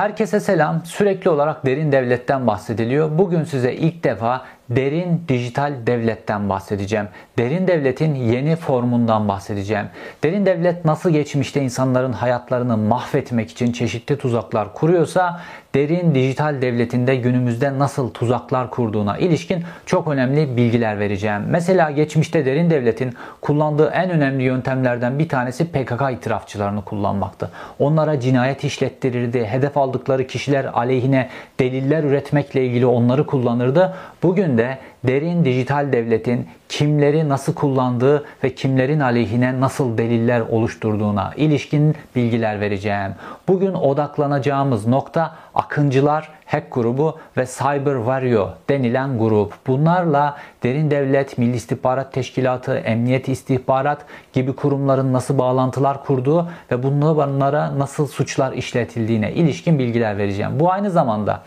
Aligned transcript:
Herkese 0.00 0.40
selam. 0.40 0.84
Sürekli 0.84 1.30
olarak 1.30 1.66
derin 1.66 1.92
devletten 1.92 2.46
bahsediliyor. 2.46 3.18
Bugün 3.18 3.44
size 3.44 3.74
ilk 3.74 4.04
defa 4.04 4.44
derin 4.70 5.22
dijital 5.28 5.72
devletten 5.86 6.48
bahsedeceğim. 6.48 7.08
Derin 7.38 7.68
devletin 7.68 8.14
yeni 8.14 8.56
formundan 8.56 9.28
bahsedeceğim. 9.28 9.86
Derin 10.24 10.46
devlet 10.46 10.84
nasıl 10.84 11.10
geçmişte 11.10 11.62
insanların 11.62 12.12
hayatlarını 12.12 12.76
mahvetmek 12.76 13.50
için 13.50 13.72
çeşitli 13.72 14.18
tuzaklar 14.18 14.74
kuruyorsa 14.74 15.40
derin 15.74 16.14
dijital 16.14 16.62
devletinde 16.62 17.16
günümüzde 17.16 17.78
nasıl 17.78 18.10
tuzaklar 18.10 18.70
kurduğuna 18.70 19.18
ilişkin 19.18 19.64
çok 19.86 20.08
önemli 20.08 20.56
bilgiler 20.56 20.98
vereceğim. 20.98 21.42
Mesela 21.48 21.90
geçmişte 21.90 22.46
derin 22.46 22.70
devletin 22.70 23.14
kullandığı 23.40 23.90
en 23.90 24.10
önemli 24.10 24.42
yöntemlerden 24.42 25.18
bir 25.18 25.28
tanesi 25.28 25.72
PKK 25.72 26.02
itirafçılarını 26.12 26.84
kullanmaktı. 26.84 27.50
Onlara 27.78 28.20
cinayet 28.20 28.64
işlettirirdi. 28.64 29.44
Hedef 29.44 29.76
aldıkları 29.76 30.26
kişiler 30.26 30.64
aleyhine 30.64 31.28
deliller 31.60 32.04
üretmekle 32.04 32.66
ilgili 32.66 32.86
onları 32.86 33.26
kullanırdı. 33.26 33.94
Bugün 34.22 34.58
de 34.60 34.78
derin 35.04 35.44
dijital 35.44 35.92
devletin 35.92 36.48
kimleri 36.68 37.28
nasıl 37.28 37.54
kullandığı 37.54 38.24
ve 38.44 38.54
kimlerin 38.54 39.00
aleyhine 39.00 39.60
nasıl 39.60 39.98
deliller 39.98 40.40
oluşturduğuna 40.40 41.32
ilişkin 41.36 41.94
bilgiler 42.16 42.60
vereceğim. 42.60 43.14
Bugün 43.48 43.74
odaklanacağımız 43.74 44.86
nokta 44.86 45.36
akıncılar, 45.54 46.28
hack 46.46 46.74
grubu 46.74 47.18
ve 47.36 47.46
Cyber 47.46 47.94
Vario 47.94 48.50
denilen 48.68 49.18
grup. 49.18 49.52
Bunlarla 49.66 50.36
derin 50.62 50.90
devlet, 50.90 51.38
Milli 51.38 51.56
İstihbarat 51.56 52.12
Teşkilatı, 52.12 52.76
Emniyet 52.76 53.28
İstihbarat 53.28 54.04
gibi 54.32 54.52
kurumların 54.52 55.12
nasıl 55.12 55.38
bağlantılar 55.38 56.04
kurduğu 56.04 56.48
ve 56.70 56.82
bunlara 56.82 57.78
nasıl 57.78 58.06
suçlar 58.06 58.52
işletildiğine 58.52 59.32
ilişkin 59.32 59.78
bilgiler 59.78 60.18
vereceğim. 60.18 60.60
Bu 60.60 60.72
aynı 60.72 60.90
zamanda 60.90 61.42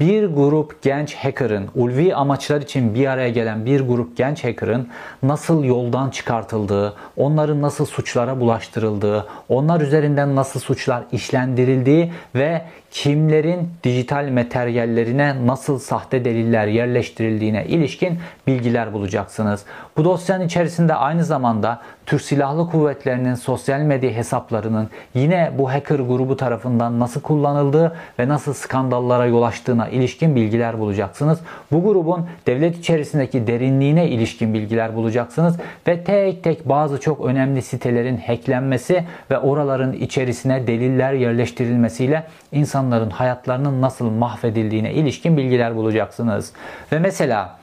bir 0.00 0.26
grup 0.26 0.82
genç 0.82 1.14
hacker'ın 1.14 1.68
ulvi 1.74 2.14
amaçlar 2.14 2.60
için 2.60 2.93
bir 2.94 3.06
araya 3.06 3.30
gelen 3.30 3.66
bir 3.66 3.80
grup 3.80 4.16
genç 4.16 4.44
hacker'ın 4.44 4.88
nasıl 5.22 5.64
yoldan 5.64 6.10
çıkartıldığı, 6.10 6.94
onların 7.16 7.62
nasıl 7.62 7.86
suçlara 7.86 8.40
bulaştırıldığı, 8.40 9.26
onlar 9.48 9.80
üzerinden 9.80 10.36
nasıl 10.36 10.60
suçlar 10.60 11.04
işlendirildiği 11.12 12.12
ve 12.34 12.62
kimlerin 12.90 13.70
dijital 13.84 14.28
materyallerine 14.28 15.46
nasıl 15.46 15.78
sahte 15.78 16.24
deliller 16.24 16.66
yerleştirildiğine 16.66 17.66
ilişkin 17.66 18.18
bilgiler 18.46 18.92
bulacaksınız. 18.92 19.64
Bu 19.96 20.04
dosyanın 20.04 20.46
içerisinde 20.46 20.94
aynı 20.94 21.24
zamanda 21.24 21.82
Türk 22.06 22.22
Silahlı 22.22 22.70
Kuvvetleri'nin 22.70 23.34
sosyal 23.34 23.80
medya 23.80 24.10
hesaplarının 24.10 24.88
yine 25.14 25.52
bu 25.58 25.72
hacker 25.72 25.98
grubu 25.98 26.36
tarafından 26.36 27.00
nasıl 27.00 27.20
kullanıldığı 27.20 27.96
ve 28.18 28.28
nasıl 28.28 28.54
skandallara 28.54 29.26
yol 29.26 29.42
açtığına 29.42 29.88
ilişkin 29.88 30.36
bilgiler 30.36 30.78
bulacaksınız. 30.78 31.40
Bu 31.72 31.82
grubun 31.82 32.26
devlet 32.46 32.78
içerisindeki 32.78 33.46
derinliğine 33.46 34.08
ilişkin 34.08 34.54
bilgiler 34.54 34.96
bulacaksınız 34.96 35.56
ve 35.88 36.04
tek 36.04 36.44
tek 36.44 36.68
bazı 36.68 37.00
çok 37.00 37.24
önemli 37.26 37.62
sitelerin 37.62 38.16
hacklenmesi 38.16 39.04
ve 39.30 39.38
oraların 39.38 39.92
içerisine 39.92 40.66
deliller 40.66 41.12
yerleştirilmesiyle 41.12 42.26
insan 42.52 42.84
insanların 42.84 43.10
hayatlarının 43.10 43.82
nasıl 43.82 44.10
mahvedildiğine 44.10 44.92
ilişkin 44.92 45.36
bilgiler 45.36 45.76
bulacaksınız. 45.76 46.52
Ve 46.92 46.98
mesela 46.98 47.56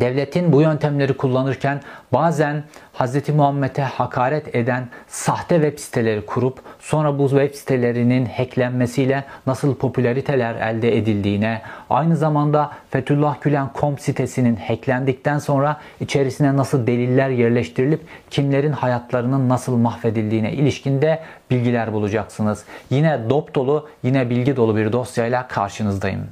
devletin 0.00 0.52
bu 0.52 0.60
yöntemleri 0.60 1.16
kullanırken 1.16 1.80
bazen 2.12 2.64
Hz. 2.94 3.28
Muhammed'e 3.28 3.82
hakaret 3.82 4.54
eden 4.54 4.88
sahte 5.08 5.54
web 5.54 5.78
siteleri 5.78 6.26
kurup 6.26 6.58
sonra 6.80 7.18
bu 7.18 7.28
web 7.28 7.54
sitelerinin 7.54 8.26
hacklenmesiyle 8.26 9.24
nasıl 9.46 9.74
popülariteler 9.74 10.54
elde 10.54 10.98
edildiğine, 10.98 11.62
aynı 11.90 12.16
zamanda 12.16 12.70
Fethullah 12.90 13.40
Gülen.com 13.40 13.98
sitesinin 13.98 14.56
hacklendikten 14.56 15.38
sonra 15.38 15.76
içerisine 16.00 16.56
nasıl 16.56 16.86
deliller 16.86 17.28
yerleştirilip 17.28 18.00
kimlerin 18.30 18.72
hayatlarının 18.72 19.48
nasıl 19.48 19.76
mahvedildiğine 19.76 20.52
ilişkinde 20.52 21.22
bilgiler 21.50 21.92
bulacaksınız. 21.92 22.64
Yine 22.90 23.30
dop 23.30 23.54
dolu, 23.54 23.88
yine 24.02 24.30
bilgi 24.30 24.56
dolu 24.56 24.76
bir 24.76 24.92
dosyayla 24.92 25.48
karşınızdayım. 25.48 26.28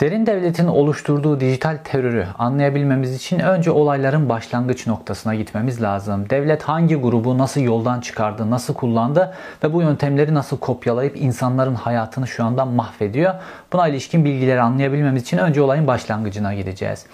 Derin 0.00 0.26
devletin 0.26 0.66
oluşturduğu 0.66 1.40
dijital 1.40 1.78
terörü 1.84 2.26
anlayabilmemiz 2.38 3.14
için 3.14 3.38
önce 3.38 3.70
olayların 3.70 4.28
başlangıç 4.28 4.86
noktasına 4.86 5.34
gitmemiz 5.34 5.82
lazım. 5.82 6.30
Devlet 6.30 6.62
hangi 6.62 6.96
grubu 6.96 7.38
nasıl 7.38 7.60
yoldan 7.60 8.00
çıkardı, 8.00 8.50
nasıl 8.50 8.74
kullandı 8.74 9.34
ve 9.64 9.72
bu 9.72 9.82
yöntemleri 9.82 10.34
nasıl 10.34 10.58
kopyalayıp 10.58 11.16
insanların 11.16 11.74
hayatını 11.74 12.26
şu 12.26 12.44
anda 12.44 12.64
mahvediyor. 12.64 13.34
Buna 13.72 13.88
ilişkin 13.88 14.24
bilgileri 14.24 14.60
anlayabilmemiz 14.60 15.22
için 15.22 15.38
önce 15.38 15.62
olayın 15.62 15.86
başlangıcına 15.86 16.54
gideceğiz. 16.54 17.06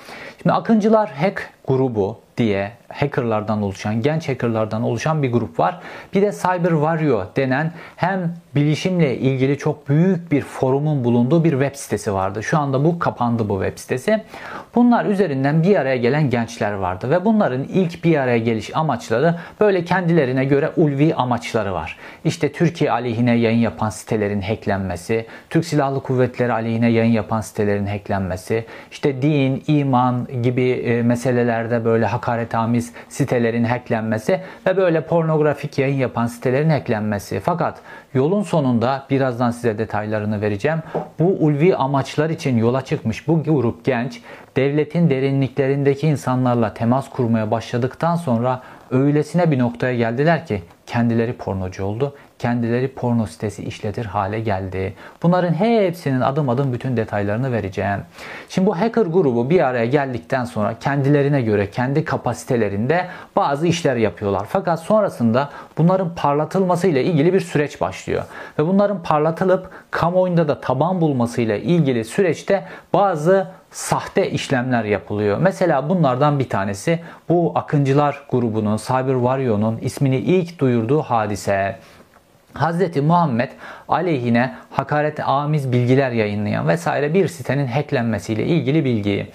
Şimdi 0.42 0.52
Akıncılar 0.52 1.10
hack 1.10 1.50
grubu 1.68 2.18
diye 2.36 2.72
hackerlardan 2.88 3.62
oluşan, 3.62 4.02
genç 4.02 4.28
hackerlardan 4.28 4.82
oluşan 4.82 5.22
bir 5.22 5.32
grup 5.32 5.58
var. 5.58 5.80
Bir 6.14 6.22
de 6.22 6.32
Cyber 6.32 6.72
Vario 6.72 7.24
denen 7.36 7.72
hem 7.96 8.34
bilişimle 8.54 9.18
ilgili 9.18 9.58
çok 9.58 9.88
büyük 9.88 10.32
bir 10.32 10.42
forumun 10.42 11.04
bulunduğu 11.04 11.44
bir 11.44 11.50
web 11.50 11.74
sitesi 11.74 12.14
vardı. 12.14 12.42
Şu 12.42 12.58
anda 12.58 12.84
bu 12.84 12.98
kapandı 12.98 13.48
bu 13.48 13.62
web 13.62 13.78
sitesi. 13.78 14.22
Bunlar 14.74 15.04
üzerinden 15.04 15.62
bir 15.62 15.76
araya 15.76 15.96
gelen 15.96 16.30
gençler 16.30 16.72
vardı 16.72 17.10
ve 17.10 17.24
bunların 17.24 17.62
ilk 17.62 18.04
bir 18.04 18.16
araya 18.16 18.38
geliş 18.38 18.76
amaçları 18.76 19.34
böyle 19.60 19.84
kendilerine 19.84 20.44
göre 20.44 20.70
ulvi 20.76 21.14
amaçları 21.14 21.72
var. 21.72 21.96
İşte 22.24 22.52
Türkiye 22.52 22.90
aleyhine 22.90 23.36
yayın 23.36 23.58
yapan 23.58 23.90
sitelerin 23.90 24.40
hacklenmesi, 24.40 25.26
Türk 25.50 25.64
Silahlı 25.64 26.02
Kuvvetleri 26.02 26.52
aleyhine 26.52 26.90
yayın 26.90 27.12
yapan 27.12 27.40
sitelerin 27.40 27.86
hacklenmesi, 27.86 28.64
işte 28.90 29.22
din, 29.22 29.64
iman 29.66 30.28
gibi 30.42 30.70
e, 30.70 31.02
meselelerde 31.02 31.84
böyle 31.84 32.06
hakaretamiz 32.26 32.92
sitelerin 33.08 33.64
hacklenmesi 33.64 34.40
ve 34.66 34.76
böyle 34.76 35.00
pornografik 35.00 35.78
yayın 35.78 35.96
yapan 35.96 36.26
sitelerin 36.26 36.70
hacklenmesi. 36.70 37.40
Fakat 37.40 37.78
yolun 38.14 38.42
sonunda 38.42 39.06
birazdan 39.10 39.50
size 39.50 39.78
detaylarını 39.78 40.40
vereceğim. 40.40 40.78
Bu 41.18 41.24
ulvi 41.24 41.76
amaçlar 41.76 42.30
için 42.30 42.58
yola 42.58 42.82
çıkmış 42.82 43.28
bu 43.28 43.42
grup 43.42 43.84
genç 43.84 44.20
devletin 44.56 45.10
derinliklerindeki 45.10 46.06
insanlarla 46.06 46.74
temas 46.74 47.10
kurmaya 47.10 47.50
başladıktan 47.50 48.16
sonra 48.16 48.62
öylesine 48.90 49.50
bir 49.50 49.58
noktaya 49.58 49.96
geldiler 49.96 50.46
ki 50.46 50.62
kendileri 50.86 51.32
pornocu 51.32 51.84
oldu. 51.84 52.14
Kendileri 52.38 52.88
porno 52.88 53.26
sitesi 53.26 53.64
işletir 53.64 54.04
hale 54.04 54.40
geldi. 54.40 54.94
Bunların 55.22 55.54
hepsinin 55.54 56.20
adım 56.20 56.48
adım 56.48 56.72
bütün 56.72 56.96
detaylarını 56.96 57.52
vereceğim. 57.52 58.00
Şimdi 58.48 58.66
bu 58.66 58.80
hacker 58.80 59.06
grubu 59.06 59.50
bir 59.50 59.60
araya 59.60 59.86
geldikten 59.86 60.44
sonra 60.44 60.74
kendilerine 60.78 61.42
göre 61.42 61.70
kendi 61.70 62.04
kapasitelerinde 62.04 63.06
bazı 63.36 63.66
işler 63.66 63.96
yapıyorlar. 63.96 64.46
Fakat 64.48 64.80
sonrasında 64.80 65.50
bunların 65.78 66.14
parlatılması 66.14 66.86
ile 66.88 67.04
ilgili 67.04 67.32
bir 67.32 67.40
süreç 67.40 67.80
başlıyor. 67.80 68.22
Ve 68.58 68.66
bunların 68.66 69.02
parlatılıp 69.02 69.70
kamuoyunda 69.90 70.48
da 70.48 70.60
taban 70.60 71.00
bulması 71.00 71.40
ile 71.40 71.62
ilgili 71.62 72.04
süreçte 72.04 72.64
bazı 72.92 73.46
sahte 73.70 74.30
işlemler 74.30 74.84
yapılıyor. 74.84 75.38
Mesela 75.38 75.88
bunlardan 75.88 76.38
bir 76.38 76.48
tanesi 76.48 77.00
bu 77.28 77.52
Akıncılar 77.54 78.22
grubunun, 78.30 78.76
Cyber 78.76 79.14
Warrior'un 79.14 79.78
ismini 79.78 80.16
ilk 80.16 80.58
duyurduğu 80.58 81.02
hadise. 81.02 81.76
Hz. 82.56 82.96
Muhammed 83.02 83.50
aleyhine 83.88 84.54
hakaret 84.70 85.20
amiz 85.20 85.72
bilgiler 85.72 86.10
yayınlayan 86.10 86.68
vesaire 86.68 87.14
bir 87.14 87.28
sitenin 87.28 87.66
hacklenmesiyle 87.66 88.46
ilgili 88.46 88.84
bilgi 88.84 89.26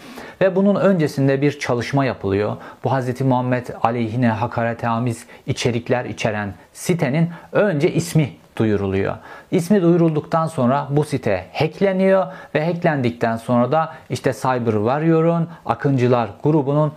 ve 0.42 0.56
bunun 0.56 0.76
öncesinde 0.76 1.42
bir 1.42 1.60
çalışma 1.60 2.06
yapılıyor. 2.06 2.58
Bu 2.84 2.98
Hz. 2.98 3.22
Muhammed 3.22 3.68
aleyhine 3.84 4.30
hakaret 4.30 4.84
amiz 4.84 5.26
içerikler 5.48 6.06
içeren 6.06 6.54
sitenin 6.74 7.30
önce 7.52 7.94
ismi 7.94 8.30
duyuruluyor. 8.58 9.16
İsmi 9.52 9.82
duyurulduktan 9.82 10.48
sonra 10.48 10.88
bu 10.90 11.04
site 11.04 11.46
hackleniyor 11.54 12.28
ve 12.56 12.66
hacklendikten 12.66 13.38
sonra 13.38 13.72
da 13.72 13.94
işte 14.10 14.34
Cyber 14.34 14.72
Warrior'un 14.72 15.48
Akıncılar 15.66 16.30
grubunun 16.44 16.94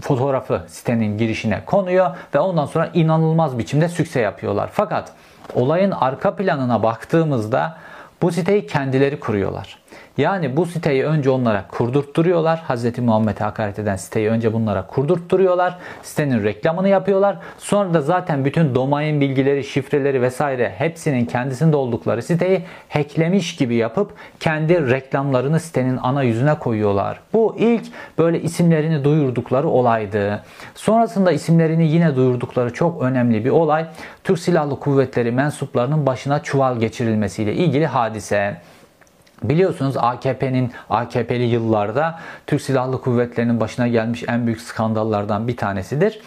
fotoğrafı 0.00 0.62
sitenin 0.68 1.18
girişine 1.18 1.64
konuyor 1.66 2.16
ve 2.34 2.38
ondan 2.38 2.66
sonra 2.66 2.90
inanılmaz 2.94 3.58
biçimde 3.58 3.88
sükse 3.88 4.20
yapıyorlar. 4.20 4.70
Fakat 4.72 5.12
olayın 5.54 5.90
arka 5.90 6.36
planına 6.36 6.82
baktığımızda 6.82 7.76
bu 8.22 8.32
siteyi 8.32 8.66
kendileri 8.66 9.20
kuruyorlar. 9.20 9.81
Yani 10.18 10.56
bu 10.56 10.66
siteyi 10.66 11.04
önce 11.04 11.30
onlara 11.30 11.64
kurdurtturuyorlar. 11.68 12.62
Hz. 12.68 12.98
Muhammed'e 12.98 13.44
hakaret 13.44 13.78
eden 13.78 13.96
siteyi 13.96 14.28
önce 14.28 14.52
bunlara 14.52 14.86
kurdurtturuyorlar. 14.86 15.78
Sitenin 16.02 16.44
reklamını 16.44 16.88
yapıyorlar. 16.88 17.36
Sonra 17.58 17.94
da 17.94 18.00
zaten 18.00 18.44
bütün 18.44 18.74
domain 18.74 19.20
bilgileri, 19.20 19.64
şifreleri 19.64 20.22
vesaire 20.22 20.74
hepsinin 20.78 21.24
kendisinde 21.24 21.76
oldukları 21.76 22.22
siteyi 22.22 22.62
hacklemiş 22.88 23.56
gibi 23.56 23.74
yapıp 23.74 24.12
kendi 24.40 24.90
reklamlarını 24.90 25.60
sitenin 25.60 25.98
ana 26.02 26.22
yüzüne 26.22 26.54
koyuyorlar. 26.54 27.20
Bu 27.32 27.56
ilk 27.58 27.84
böyle 28.18 28.40
isimlerini 28.40 29.04
duyurdukları 29.04 29.68
olaydı. 29.68 30.42
Sonrasında 30.74 31.32
isimlerini 31.32 31.88
yine 31.88 32.16
duyurdukları 32.16 32.72
çok 32.72 33.02
önemli 33.02 33.44
bir 33.44 33.50
olay 33.50 33.86
Türk 34.24 34.38
Silahlı 34.38 34.80
Kuvvetleri 34.80 35.30
mensuplarının 35.30 36.06
başına 36.06 36.42
çuval 36.42 36.80
geçirilmesiyle 36.80 37.54
ilgili 37.54 37.86
hadise. 37.86 38.56
Biliyorsunuz 39.42 39.96
AKP'nin 39.96 40.72
AKP'li 40.90 41.42
yıllarda 41.42 42.18
Türk 42.46 42.62
Silahlı 42.62 43.00
Kuvvetleri'nin 43.00 43.60
başına 43.60 43.88
gelmiş 43.88 44.24
en 44.28 44.46
büyük 44.46 44.60
skandallardan 44.60 45.48
bir 45.48 45.56
tanesidir. 45.56 46.20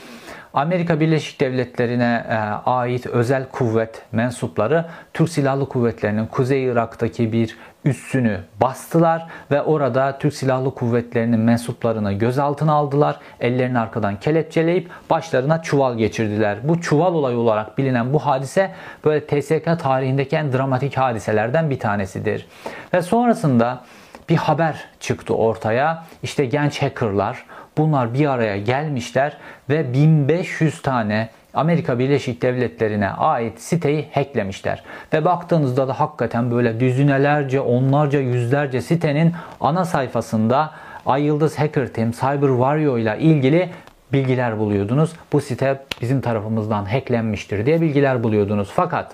Amerika 0.54 1.00
Birleşik 1.00 1.42
Devletleri'ne 1.42 2.26
e, 2.30 2.36
ait 2.70 3.08
özel 3.08 3.46
kuvvet 3.52 4.02
mensupları 4.12 4.86
Türk 5.14 5.30
Silahlı 5.30 5.70
Kuvvetleri'nin 5.70 6.26
Kuzey 6.26 6.66
Irak'taki 6.66 7.32
bir 7.34 7.58
üssünü 7.86 8.40
bastılar 8.62 9.28
ve 9.52 9.62
orada 9.62 10.18
Türk 10.18 10.34
Silahlı 10.34 10.76
Kuvvetleri'nin 10.76 11.40
mensuplarını 11.40 12.14
gözaltına 12.14 12.74
aldılar. 12.74 13.20
Ellerini 13.40 13.80
arkadan 13.80 14.20
kelepçeleyip 14.20 14.90
başlarına 15.10 15.62
çuval 15.62 15.98
geçirdiler. 15.98 16.58
Bu 16.64 16.82
çuval 16.82 17.14
olayı 17.14 17.38
olarak 17.38 17.78
bilinen 17.78 18.14
bu 18.14 18.20
hadise 18.20 18.72
böyle 19.06 19.26
TSK 19.26 19.80
tarihindeki 19.80 20.36
en 20.36 20.54
dramatik 20.54 20.98
hadiselerden 20.98 21.70
bir 21.70 21.80
tanesidir. 21.80 22.48
Ve 22.94 23.02
sonrasında 23.02 23.82
bir 24.30 24.36
haber 24.36 24.86
çıktı 25.00 25.36
ortaya. 25.36 26.04
İşte 26.24 26.46
genç 26.46 26.82
hackerlar 26.82 27.46
bunlar 27.78 28.14
bir 28.14 28.26
araya 28.26 28.58
gelmişler 28.58 29.38
ve 29.70 29.94
1500 29.94 30.82
tane 30.82 31.30
Amerika 31.56 32.00
Birleşik 32.00 32.42
Devletleri'ne 32.42 33.10
ait 33.10 33.62
siteyi 33.62 34.08
hacklemişler. 34.14 34.84
Ve 35.14 35.26
baktığınızda 35.26 35.88
da 35.88 36.00
hakikaten 36.00 36.52
böyle 36.52 36.80
düzinelerce, 36.80 37.62
onlarca, 37.62 38.20
yüzlerce 38.20 38.82
sitenin 38.82 39.34
ana 39.62 39.86
sayfasında 39.86 40.72
Ay 41.06 41.24
Yıldız 41.24 41.60
Hacker 41.60 41.88
Team, 41.88 42.12
Cyber 42.12 42.48
Warrior 42.48 42.98
ile 42.98 43.18
ilgili 43.20 43.70
bilgiler 44.14 44.60
buluyordunuz. 44.60 45.14
Bu 45.34 45.42
site 45.42 45.84
bizim 46.02 46.22
tarafımızdan 46.22 46.86
hacklenmiştir 46.86 47.66
diye 47.66 47.82
bilgiler 47.82 48.24
buluyordunuz. 48.24 48.72
Fakat 48.76 49.12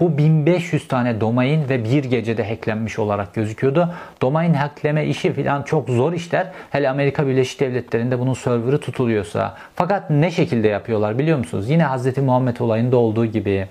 bu 0.00 0.18
1500 0.18 0.88
tane 0.88 1.20
domain 1.20 1.68
ve 1.68 1.84
bir 1.84 2.04
gecede 2.04 2.48
hacklenmiş 2.48 2.98
olarak 2.98 3.34
gözüküyordu. 3.34 3.94
Domain 4.22 4.54
hackleme 4.54 5.06
işi 5.06 5.32
falan 5.32 5.62
çok 5.62 5.88
zor 5.88 6.12
işler. 6.12 6.46
Hele 6.70 6.90
Amerika 6.90 7.26
Birleşik 7.26 7.60
Devletleri'nde 7.60 8.18
bunun 8.18 8.34
serverı 8.34 8.80
tutuluyorsa. 8.80 9.56
Fakat 9.74 10.10
ne 10.10 10.30
şekilde 10.30 10.68
yapıyorlar 10.68 11.18
biliyor 11.18 11.38
musunuz? 11.38 11.70
Yine 11.70 11.86
Hz. 11.86 12.18
Muhammed 12.18 12.56
olayında 12.56 12.96
olduğu 12.96 13.26
gibi 13.26 13.68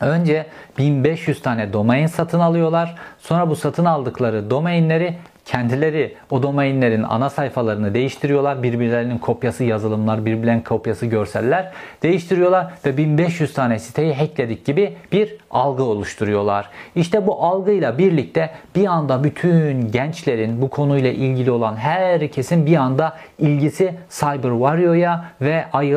Önce 0.00 0.46
1500 0.78 1.42
tane 1.42 1.72
domain 1.72 2.06
satın 2.06 2.40
alıyorlar. 2.40 2.94
Sonra 3.18 3.50
bu 3.50 3.56
satın 3.56 3.84
aldıkları 3.84 4.50
domainleri 4.50 5.14
kendileri 5.44 6.14
o 6.30 6.42
domainlerin 6.42 7.02
ana 7.02 7.30
sayfalarını 7.30 7.94
değiştiriyorlar. 7.94 8.62
Birbirlerinin 8.62 9.18
kopyası 9.18 9.64
yazılımlar, 9.64 10.26
birbirlerinin 10.26 10.62
kopyası 10.62 11.06
görseller 11.06 11.72
değiştiriyorlar 12.02 12.72
ve 12.86 12.96
1500 12.96 13.52
tane 13.52 13.78
siteyi 13.78 14.14
hackledik 14.14 14.64
gibi 14.64 14.96
bir 15.12 15.36
algı 15.50 15.82
oluşturuyorlar. 15.82 16.68
İşte 16.94 17.26
bu 17.26 17.44
algıyla 17.44 17.98
birlikte 17.98 18.50
bir 18.76 18.86
anda 18.86 19.24
bütün 19.24 19.92
gençlerin 19.92 20.62
bu 20.62 20.70
konuyla 20.70 21.10
ilgili 21.10 21.50
olan 21.50 21.76
herkesin 21.76 22.66
bir 22.66 22.76
anda 22.76 23.16
ilgisi 23.38 23.94
Cyber 24.10 24.50
Warrior'ya 24.50 25.24
ve 25.40 25.64
e, 25.74 25.96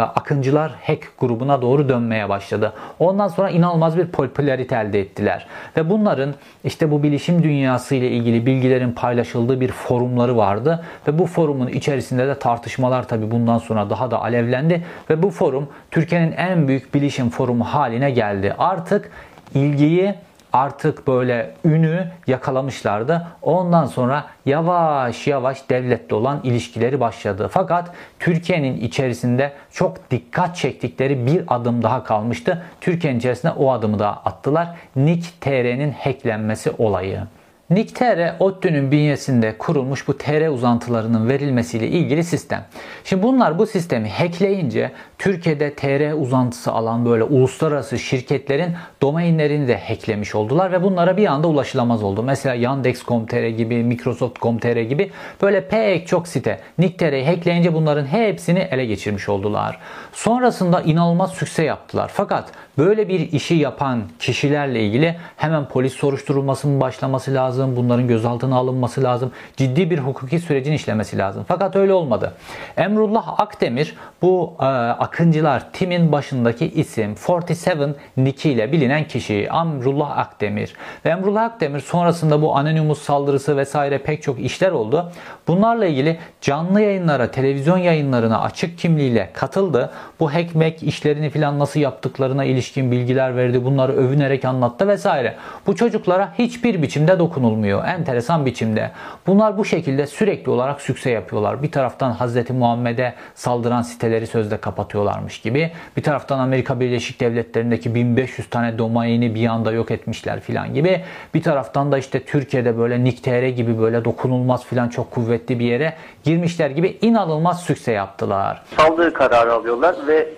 akıncılar 0.00 0.72
hack 0.82 1.18
grubuna 1.18 1.62
doğru 1.62 1.88
dönmeye 1.88 2.28
başladı. 2.28 2.72
Ondan 2.98 3.28
sonra 3.28 3.50
inanılmaz 3.50 3.98
bir 3.98 4.06
popülarite 4.06 4.76
elde 4.76 5.00
ettiler. 5.00 5.46
Ve 5.76 5.90
bunların 5.90 6.34
işte 6.64 6.90
bu 6.90 7.02
bilişim 7.02 7.42
dünyası 7.42 7.94
ile 7.94 8.08
ilgili 8.08 8.46
bilgilerin 8.74 8.92
paylaşıldığı 8.92 9.60
bir 9.60 9.72
forumları 9.72 10.36
vardı 10.36 10.84
ve 11.08 11.18
bu 11.18 11.26
forumun 11.26 11.66
içerisinde 11.66 12.28
de 12.28 12.38
tartışmalar 12.38 13.08
tabi 13.08 13.30
bundan 13.30 13.58
sonra 13.58 13.90
daha 13.90 14.10
da 14.10 14.22
alevlendi 14.22 14.84
ve 15.10 15.22
bu 15.22 15.30
forum 15.30 15.68
Türkiye'nin 15.90 16.32
en 16.32 16.68
büyük 16.68 16.94
bilişim 16.94 17.30
forumu 17.30 17.64
haline 17.64 18.10
geldi. 18.10 18.54
Artık 18.58 19.10
ilgiyi 19.54 20.14
artık 20.52 21.06
böyle 21.06 21.54
ünü 21.64 22.06
yakalamışlardı. 22.26 23.26
Ondan 23.42 23.86
sonra 23.86 24.24
yavaş 24.46 25.26
yavaş 25.26 25.70
devletle 25.70 26.14
olan 26.14 26.40
ilişkileri 26.42 27.00
başladı. 27.00 27.48
Fakat 27.52 27.90
Türkiye'nin 28.20 28.80
içerisinde 28.80 29.52
çok 29.72 30.10
dikkat 30.10 30.56
çektikleri 30.56 31.26
bir 31.26 31.44
adım 31.48 31.82
daha 31.82 32.04
kalmıştı. 32.04 32.62
Türkiye'nin 32.80 33.18
içerisinde 33.18 33.52
o 33.52 33.72
adımı 33.72 33.98
da 33.98 34.08
attılar. 34.08 34.68
Nick 34.96 35.28
TR'nin 35.40 35.92
hacklenmesi 35.92 36.70
olayı. 36.78 37.20
NICTR, 37.70 38.36
ODTÜ'nün 38.40 38.90
bünyesinde 38.90 39.58
kurulmuş 39.58 40.08
bu 40.08 40.18
TR 40.18 40.48
uzantılarının 40.48 41.28
verilmesiyle 41.28 41.88
ilgili 41.88 42.24
sistem. 42.24 42.64
Şimdi 43.04 43.22
bunlar 43.22 43.58
bu 43.58 43.66
sistemi 43.66 44.10
hackleyince 44.10 44.92
Türkiye'de 45.24 45.74
TR 45.74 46.12
uzantısı 46.12 46.72
alan 46.72 47.06
böyle 47.06 47.24
uluslararası 47.24 47.98
şirketlerin 47.98 48.72
domainlerini 49.02 49.68
de 49.68 49.80
hacklemiş 49.88 50.34
oldular 50.34 50.72
ve 50.72 50.82
bunlara 50.82 51.16
bir 51.16 51.26
anda 51.26 51.48
ulaşılamaz 51.48 52.02
oldu. 52.02 52.22
Mesela 52.22 52.54
Yandex.com.tr 52.54 53.46
gibi, 53.46 53.82
Microsoft.com.tr 53.82 54.76
gibi 54.76 55.10
böyle 55.42 55.68
pek 55.68 56.06
çok 56.06 56.28
site 56.28 56.60
NICTR'yi 56.78 57.26
hackleyince 57.26 57.74
bunların 57.74 58.06
hepsini 58.06 58.58
ele 58.58 58.86
geçirmiş 58.86 59.28
oldular. 59.28 59.78
Sonrasında 60.12 60.80
inanılmaz 60.80 61.30
sükse 61.32 61.64
yaptılar. 61.64 62.10
Fakat 62.14 62.52
böyle 62.78 63.08
bir 63.08 63.32
işi 63.32 63.54
yapan 63.54 64.02
kişilerle 64.18 64.82
ilgili 64.82 65.16
hemen 65.36 65.68
polis 65.68 65.92
soruşturulmasının 65.92 66.80
başlaması 66.80 67.34
lazım. 67.34 67.76
Bunların 67.76 68.08
gözaltına 68.08 68.56
alınması 68.56 69.02
lazım. 69.02 69.32
Ciddi 69.56 69.90
bir 69.90 69.98
hukuki 69.98 70.38
sürecin 70.38 70.72
işlemesi 70.72 71.18
lazım. 71.18 71.44
Fakat 71.48 71.76
öyle 71.76 71.92
olmadı. 71.92 72.32
Emrullah 72.76 73.40
Akdemir 73.40 73.94
bu 74.22 74.54
e, 74.60 74.64
Akıncılar 75.14 75.72
timin 75.72 76.12
başındaki 76.12 76.66
isim 76.66 77.14
47 77.14 77.94
Nick 78.16 78.50
ile 78.50 78.72
bilinen 78.72 79.08
kişi 79.08 79.34
Emrullah 79.34 80.18
Akdemir. 80.18 80.74
Ve 81.04 81.10
Emrullah 81.10 81.42
Akdemir 81.42 81.80
sonrasında 81.80 82.42
bu 82.42 82.56
Anonymous 82.56 83.02
saldırısı 83.02 83.56
vesaire 83.56 83.98
pek 83.98 84.22
çok 84.22 84.40
işler 84.40 84.70
oldu. 84.70 85.12
Bunlarla 85.48 85.86
ilgili 85.86 86.18
canlı 86.40 86.80
yayınlara, 86.80 87.30
televizyon 87.30 87.78
yayınlarına 87.78 88.40
açık 88.40 88.78
kimliğiyle 88.78 89.30
katıldı. 89.32 89.90
Bu 90.20 90.34
hackmek 90.34 90.82
işlerini 90.82 91.30
falan 91.30 91.58
nasıl 91.58 91.80
yaptıklarına 91.80 92.44
ilişkin 92.44 92.90
bilgiler 92.90 93.36
verdi. 93.36 93.64
Bunları 93.64 93.92
övünerek 93.92 94.44
anlattı 94.44 94.88
vesaire. 94.88 95.36
Bu 95.66 95.76
çocuklara 95.76 96.34
hiçbir 96.38 96.82
biçimde 96.82 97.18
dokunulmuyor. 97.18 97.84
Enteresan 97.84 98.46
biçimde. 98.46 98.90
Bunlar 99.26 99.58
bu 99.58 99.64
şekilde 99.64 100.06
sürekli 100.06 100.50
olarak 100.50 100.80
sükse 100.80 101.10
yapıyorlar. 101.10 101.62
Bir 101.62 101.70
taraftan 101.70 102.14
Hz. 102.14 102.50
Muhammed'e 102.50 103.14
saldıran 103.34 103.82
siteleri 103.82 104.26
sözde 104.26 104.56
kapatıyorlarmış 104.94 105.40
gibi. 105.40 105.70
Bir 105.96 106.02
taraftan 106.02 106.38
Amerika 106.38 106.80
Birleşik 106.80 107.20
Devletleri'ndeki 107.20 107.94
1500 107.94 108.50
tane 108.50 108.78
domaini 108.78 109.34
bir 109.34 109.46
anda 109.46 109.72
yok 109.72 109.90
etmişler 109.90 110.40
filan 110.40 110.74
gibi. 110.74 111.00
Bir 111.34 111.42
taraftan 111.42 111.92
da 111.92 111.98
işte 111.98 112.24
Türkiye'de 112.24 112.78
böyle 112.78 113.04
Nick.tr 113.04 113.48
gibi 113.48 113.78
böyle 113.80 114.04
dokunulmaz 114.04 114.64
filan 114.64 114.88
çok 114.88 115.10
kuvvetli 115.10 115.58
bir 115.58 115.64
yere 115.64 115.94
girmişler 116.24 116.70
gibi 116.70 116.98
inanılmaz 117.00 117.62
sükse 117.62 117.92
yaptılar. 117.92 118.62
Saldırı 118.76 119.12
kararı 119.12 119.52
alıyorlar 119.52 119.94
ve 120.06 120.28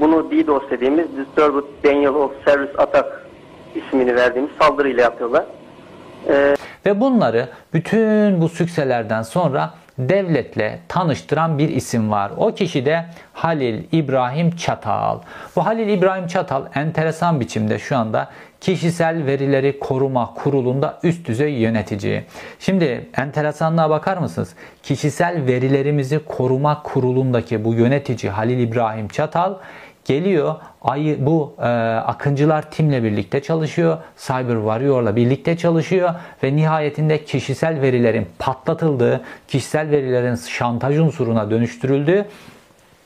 bunu 0.00 0.30
DDoS 0.30 0.70
dediğimiz 0.70 1.06
Disturbed 1.16 1.64
Denial 1.84 2.14
of 2.14 2.32
Service 2.44 2.72
Attack 2.78 3.06
ismini 3.74 4.14
verdiğimiz 4.14 4.50
saldırıyla 4.60 5.02
yapıyorlar. 5.02 5.44
Ee, 6.28 6.56
ve 6.86 7.00
bunları 7.00 7.48
bütün 7.74 8.40
bu 8.40 8.48
sükselerden 8.48 9.22
sonra 9.22 9.70
devletle 9.98 10.78
tanıştıran 10.88 11.58
bir 11.58 11.68
isim 11.68 12.10
var. 12.10 12.32
O 12.36 12.54
kişi 12.54 12.86
de 12.86 13.04
Halil 13.32 13.84
İbrahim 13.92 14.56
Çatal. 14.56 15.18
Bu 15.56 15.66
Halil 15.66 15.88
İbrahim 15.88 16.26
Çatal 16.26 16.66
enteresan 16.74 17.40
biçimde 17.40 17.78
şu 17.78 17.96
anda 17.96 18.28
kişisel 18.60 19.26
verileri 19.26 19.78
koruma 19.78 20.34
kurulunda 20.34 20.98
üst 21.02 21.28
düzey 21.28 21.52
yönetici. 21.52 22.24
Şimdi 22.58 23.08
enteresanlığa 23.16 23.90
bakar 23.90 24.16
mısınız? 24.16 24.54
Kişisel 24.82 25.46
verilerimizi 25.46 26.18
koruma 26.18 26.82
kurulundaki 26.82 27.64
bu 27.64 27.74
yönetici 27.74 28.32
Halil 28.32 28.58
İbrahim 28.58 29.08
Çatal 29.08 29.54
geliyor 30.04 30.54
ayı 30.82 31.26
bu 31.26 31.54
e, 31.58 31.62
akıncılar 32.06 32.70
timle 32.70 33.02
birlikte 33.02 33.42
çalışıyor. 33.42 33.98
Cyber 34.16 34.56
Warrior'la 34.56 35.16
birlikte 35.16 35.56
çalışıyor 35.56 36.14
ve 36.42 36.56
nihayetinde 36.56 37.24
kişisel 37.24 37.80
verilerin 37.80 38.28
patlatıldığı, 38.38 39.20
kişisel 39.48 39.90
verilerin 39.90 40.34
şantaj 40.34 40.98
unsuruna 40.98 41.50
dönüştürüldüğü 41.50 42.26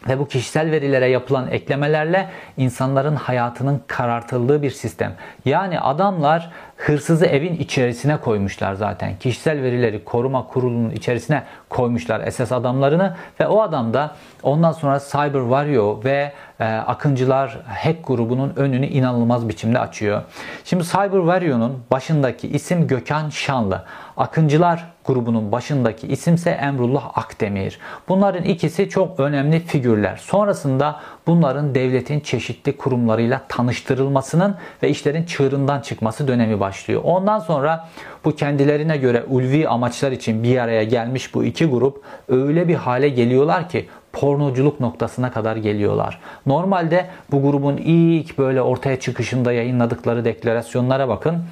ve 0.09 0.19
bu 0.19 0.29
kişisel 0.29 0.71
verilere 0.71 1.07
yapılan 1.07 1.49
eklemelerle 1.51 2.29
insanların 2.57 3.17
hayatının 3.17 3.83
karartıldığı 3.87 4.63
bir 4.63 4.71
sistem. 4.71 5.15
Yani 5.45 5.81
adamlar 5.81 6.51
hırsızı 6.77 7.27
evin 7.27 7.55
içerisine 7.55 8.17
koymuşlar 8.17 8.75
zaten. 8.75 9.19
Kişisel 9.19 9.63
verileri 9.63 10.05
koruma 10.05 10.47
kurulunun 10.47 10.91
içerisine 10.91 11.43
koymuşlar 11.69 12.21
esas 12.21 12.53
adamlarını 12.53 13.17
ve 13.41 13.47
o 13.47 13.63
adam 13.63 13.95
da 13.95 14.15
ondan 14.43 14.73
sonra 14.73 15.01
Cyber 15.13 15.41
Vario 15.41 16.01
ve 16.05 16.33
e, 16.61 16.65
Akıncılar 16.65 17.59
hack 17.67 18.07
grubunun 18.07 18.53
önünü 18.57 18.87
inanılmaz 18.87 19.49
biçimde 19.49 19.79
açıyor. 19.79 20.23
Şimdi 20.65 20.85
Cyber 20.85 21.19
Vario'nun 21.19 21.83
başındaki 21.91 22.49
isim 22.49 22.87
Gökhan 22.87 23.31
Şanlı. 23.31 23.85
Akıncılar 24.17 24.93
grubunun 25.05 25.53
başındaki 25.53 26.07
isimse 26.07 26.51
Emrullah 26.51 27.19
Akdemir. 27.19 27.79
Bunların 28.09 28.45
ikisi 28.45 28.89
çok 28.89 29.21
önemli 29.21 29.61
figürler. 29.61 30.17
Sonrasında 30.17 31.01
bunların 31.27 31.75
devletin 31.75 32.21
çeşitli 32.21 32.77
kurumlarıyla 32.77 33.41
tanıştırılmasının 33.49 34.55
ve 34.83 34.89
işlerin 34.89 35.25
çığırından 35.25 35.81
çıkması 35.81 36.29
dönemi 36.29 36.61
başlıyor. 36.61 37.01
Ondan 37.05 37.39
sonra 37.39 37.89
bu 38.25 38.37
kendilerine 38.37 38.97
göre 38.97 39.25
ulvi 39.29 39.69
amaçlar 39.69 40.13
için 40.13 40.43
bir 40.43 40.59
araya 40.59 40.85
gelmiş 40.85 41.35
bu 41.35 41.45
iki 41.45 41.67
grup 41.67 42.03
öyle 42.29 42.69
bir 42.69 42.75
hale 42.75 43.09
geliyorlar 43.09 43.69
ki 43.69 43.89
pornoculuk 44.13 44.81
noktasına 44.81 45.33
kadar 45.33 45.57
geliyorlar. 45.57 46.21
Normalde 46.47 47.07
bu 47.31 47.43
grubun 47.43 47.77
ilk 47.77 48.39
böyle 48.39 48.63
ortaya 48.63 49.01
çıkışında 49.01 49.53
yayınladıkları 49.53 50.25
deklarasyonlara 50.25 51.09
bakın. 51.09 51.45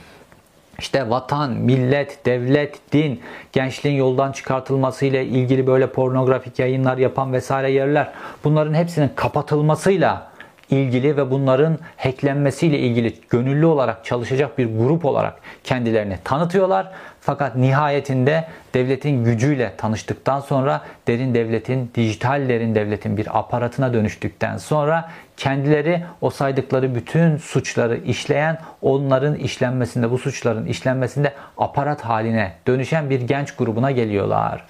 İşte 0.80 1.10
vatan, 1.10 1.50
millet, 1.50 2.26
devlet, 2.26 2.92
din, 2.92 3.20
gençliğin 3.52 3.96
yoldan 3.96 4.32
çıkartılması 4.32 5.06
ile 5.06 5.26
ilgili 5.26 5.66
böyle 5.66 5.86
pornografik 5.86 6.58
yayınlar 6.58 6.98
yapan 6.98 7.32
vesaire 7.32 7.70
yerler 7.70 8.12
bunların 8.44 8.74
hepsinin 8.74 9.10
kapatılmasıyla 9.16 10.30
ilgili 10.70 11.16
ve 11.16 11.30
bunların 11.30 11.78
hacklenmesiyle 11.96 12.78
ilgili 12.78 13.14
gönüllü 13.30 13.66
olarak 13.66 14.04
çalışacak 14.04 14.58
bir 14.58 14.78
grup 14.78 15.04
olarak 15.04 15.39
kendilerini 15.64 16.18
tanıtıyorlar. 16.24 16.90
Fakat 17.20 17.56
nihayetinde 17.56 18.44
devletin 18.74 19.24
gücüyle 19.24 19.72
tanıştıktan 19.76 20.40
sonra 20.40 20.80
derin 21.08 21.34
devletin, 21.34 21.90
dijital 21.94 22.48
derin 22.48 22.74
devletin 22.74 23.16
bir 23.16 23.38
aparatına 23.38 23.92
dönüştükten 23.92 24.56
sonra 24.56 25.10
kendileri 25.36 26.04
o 26.20 26.30
saydıkları 26.30 26.94
bütün 26.94 27.36
suçları 27.36 27.96
işleyen, 27.96 28.58
onların 28.82 29.34
işlenmesinde, 29.34 30.10
bu 30.10 30.18
suçların 30.18 30.66
işlenmesinde 30.66 31.32
aparat 31.58 32.00
haline 32.00 32.52
dönüşen 32.66 33.10
bir 33.10 33.20
genç 33.20 33.56
grubuna 33.56 33.90
geliyorlar. 33.90 34.64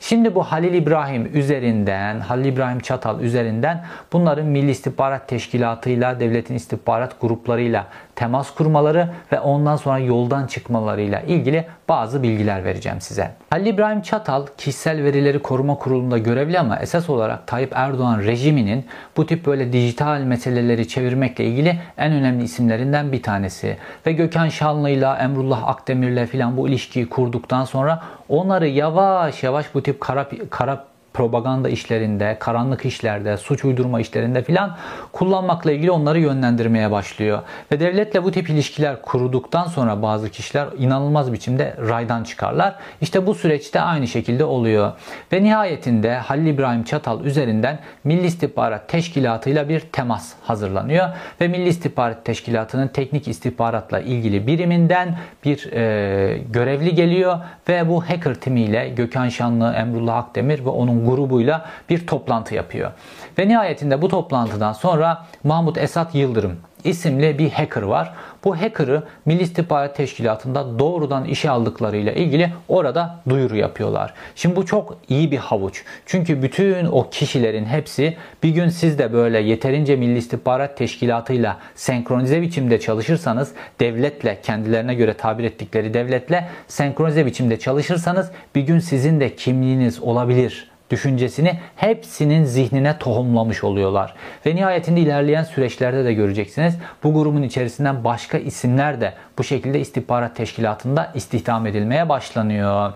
Şimdi 0.00 0.34
bu 0.34 0.42
Halil 0.42 0.74
İbrahim 0.74 1.30
üzerinden, 1.36 2.20
Halil 2.20 2.44
İbrahim 2.44 2.80
Çatal 2.80 3.20
üzerinden 3.20 3.84
bunların 4.12 4.46
Milli 4.46 4.70
İstihbarat 4.70 5.28
Teşkilatı'yla, 5.28 6.20
devletin 6.20 6.54
istihbarat 6.54 7.20
gruplarıyla 7.20 7.86
temas 8.16 8.54
kurmaları 8.54 9.08
ve 9.32 9.40
ondan 9.40 9.76
sonra 9.76 9.98
yoldan 10.26 10.46
çıkmalarıyla 10.46 11.20
ilgili 11.20 11.64
bazı 11.88 12.22
bilgiler 12.22 12.64
vereceğim 12.64 13.00
size. 13.00 13.30
Halil 13.50 13.66
İbrahim 13.66 14.02
Çatal 14.02 14.46
kişisel 14.58 15.04
verileri 15.04 15.38
koruma 15.38 15.74
kurulunda 15.74 16.18
görevli 16.18 16.58
ama 16.58 16.78
esas 16.78 17.10
olarak 17.10 17.46
Tayyip 17.46 17.72
Erdoğan 17.74 18.18
rejiminin 18.18 18.84
bu 19.16 19.26
tip 19.26 19.46
böyle 19.46 19.72
dijital 19.72 20.20
meseleleri 20.20 20.88
çevirmekle 20.88 21.44
ilgili 21.44 21.78
en 21.98 22.12
önemli 22.12 22.44
isimlerinden 22.44 23.12
bir 23.12 23.22
tanesi. 23.22 23.76
Ve 24.06 24.12
Gökhan 24.12 24.48
Şanlı 24.48 24.90
ile 24.90 25.06
Emrullah 25.06 25.68
Akdemir'le 25.68 26.26
filan 26.26 26.56
bu 26.56 26.68
ilişkiyi 26.68 27.08
kurduktan 27.08 27.64
sonra 27.64 28.02
onları 28.28 28.68
yavaş 28.68 29.42
yavaş 29.42 29.74
bu 29.74 29.82
tip 29.82 30.00
kara, 30.00 30.28
kara 30.50 30.84
propaganda 31.16 31.68
işlerinde, 31.68 32.36
karanlık 32.40 32.84
işlerde, 32.84 33.36
suç 33.36 33.64
uydurma 33.64 34.00
işlerinde 34.00 34.42
filan 34.42 34.76
kullanmakla 35.12 35.72
ilgili 35.72 35.90
onları 35.90 36.20
yönlendirmeye 36.20 36.90
başlıyor. 36.90 37.42
Ve 37.72 37.80
devletle 37.80 38.24
bu 38.24 38.30
tip 38.32 38.50
ilişkiler 38.50 39.02
kuruduktan 39.02 39.66
sonra 39.66 40.02
bazı 40.02 40.30
kişiler 40.30 40.68
inanılmaz 40.78 41.32
biçimde 41.32 41.76
raydan 41.88 42.24
çıkarlar. 42.24 42.74
İşte 43.00 43.26
bu 43.26 43.34
süreçte 43.34 43.80
aynı 43.80 44.06
şekilde 44.06 44.44
oluyor. 44.44 44.92
Ve 45.32 45.44
nihayetinde 45.44 46.16
Halil 46.16 46.46
İbrahim 46.46 46.84
Çatal 46.84 47.24
üzerinden 47.24 47.78
Milli 48.04 48.26
İstihbarat 48.26 48.88
Teşkilatı 48.88 49.50
ile 49.50 49.68
bir 49.68 49.80
temas 49.80 50.32
hazırlanıyor. 50.42 51.08
Ve 51.40 51.48
Milli 51.48 51.68
İstihbarat 51.68 52.24
Teşkilatı'nın 52.24 52.88
teknik 52.88 53.28
istihbaratla 53.28 54.00
ilgili 54.00 54.46
biriminden 54.46 55.18
bir 55.44 55.72
e, 55.72 56.38
görevli 56.50 56.94
geliyor 56.94 57.38
ve 57.68 57.88
bu 57.88 58.02
hacker 58.02 58.34
timiyle 58.34 58.88
Gökhan 58.88 59.28
Şanlı, 59.28 59.72
Emrullah 59.72 60.16
Akdemir 60.16 60.64
ve 60.64 60.68
onun 60.68 61.05
grubuyla 61.06 61.66
bir 61.90 62.06
toplantı 62.06 62.54
yapıyor. 62.54 62.90
Ve 63.38 63.48
nihayetinde 63.48 64.02
bu 64.02 64.08
toplantıdan 64.08 64.72
sonra 64.72 65.26
Mahmut 65.44 65.78
Esat 65.78 66.14
Yıldırım 66.14 66.58
isimli 66.86 67.38
bir 67.38 67.50
hacker 67.50 67.82
var. 67.82 68.12
Bu 68.44 68.56
hacker'ı 68.56 69.02
Milli 69.24 69.42
İstihbarat 69.42 69.96
Teşkilatı'nda 69.96 70.78
doğrudan 70.78 71.24
işe 71.24 71.50
aldıklarıyla 71.50 72.12
ilgili 72.12 72.52
orada 72.68 73.20
duyuru 73.28 73.56
yapıyorlar. 73.56 74.14
Şimdi 74.34 74.56
bu 74.56 74.66
çok 74.66 74.98
iyi 75.08 75.30
bir 75.30 75.36
havuç. 75.36 75.84
Çünkü 76.06 76.42
bütün 76.42 76.86
o 76.86 77.10
kişilerin 77.10 77.64
hepsi 77.64 78.16
bir 78.42 78.50
gün 78.50 78.68
siz 78.68 78.98
de 78.98 79.12
böyle 79.12 79.38
yeterince 79.38 79.96
Milli 79.96 80.18
İstihbarat 80.18 80.76
Teşkilatı'yla 80.76 81.58
senkronize 81.74 82.42
biçimde 82.42 82.80
çalışırsanız 82.80 83.52
devletle 83.80 84.40
kendilerine 84.42 84.94
göre 84.94 85.14
tabir 85.14 85.44
ettikleri 85.44 85.94
devletle 85.94 86.48
senkronize 86.68 87.26
biçimde 87.26 87.58
çalışırsanız 87.58 88.30
bir 88.54 88.60
gün 88.60 88.78
sizin 88.78 89.20
de 89.20 89.36
kimliğiniz 89.36 90.02
olabilir 90.02 90.75
düşüncesini 90.90 91.60
hepsinin 91.76 92.44
zihnine 92.44 92.98
tohumlamış 92.98 93.64
oluyorlar. 93.64 94.14
Ve 94.46 94.56
nihayetinde 94.56 95.00
ilerleyen 95.00 95.42
süreçlerde 95.42 96.04
de 96.04 96.14
göreceksiniz. 96.14 96.74
Bu 97.02 97.14
grubun 97.14 97.42
içerisinden 97.42 98.04
başka 98.04 98.38
isimler 98.38 99.00
de 99.00 99.12
bu 99.38 99.44
şekilde 99.44 99.80
istihbarat 99.80 100.36
teşkilatında 100.36 101.12
istihdam 101.14 101.66
edilmeye 101.66 102.08
başlanıyor. 102.08 102.92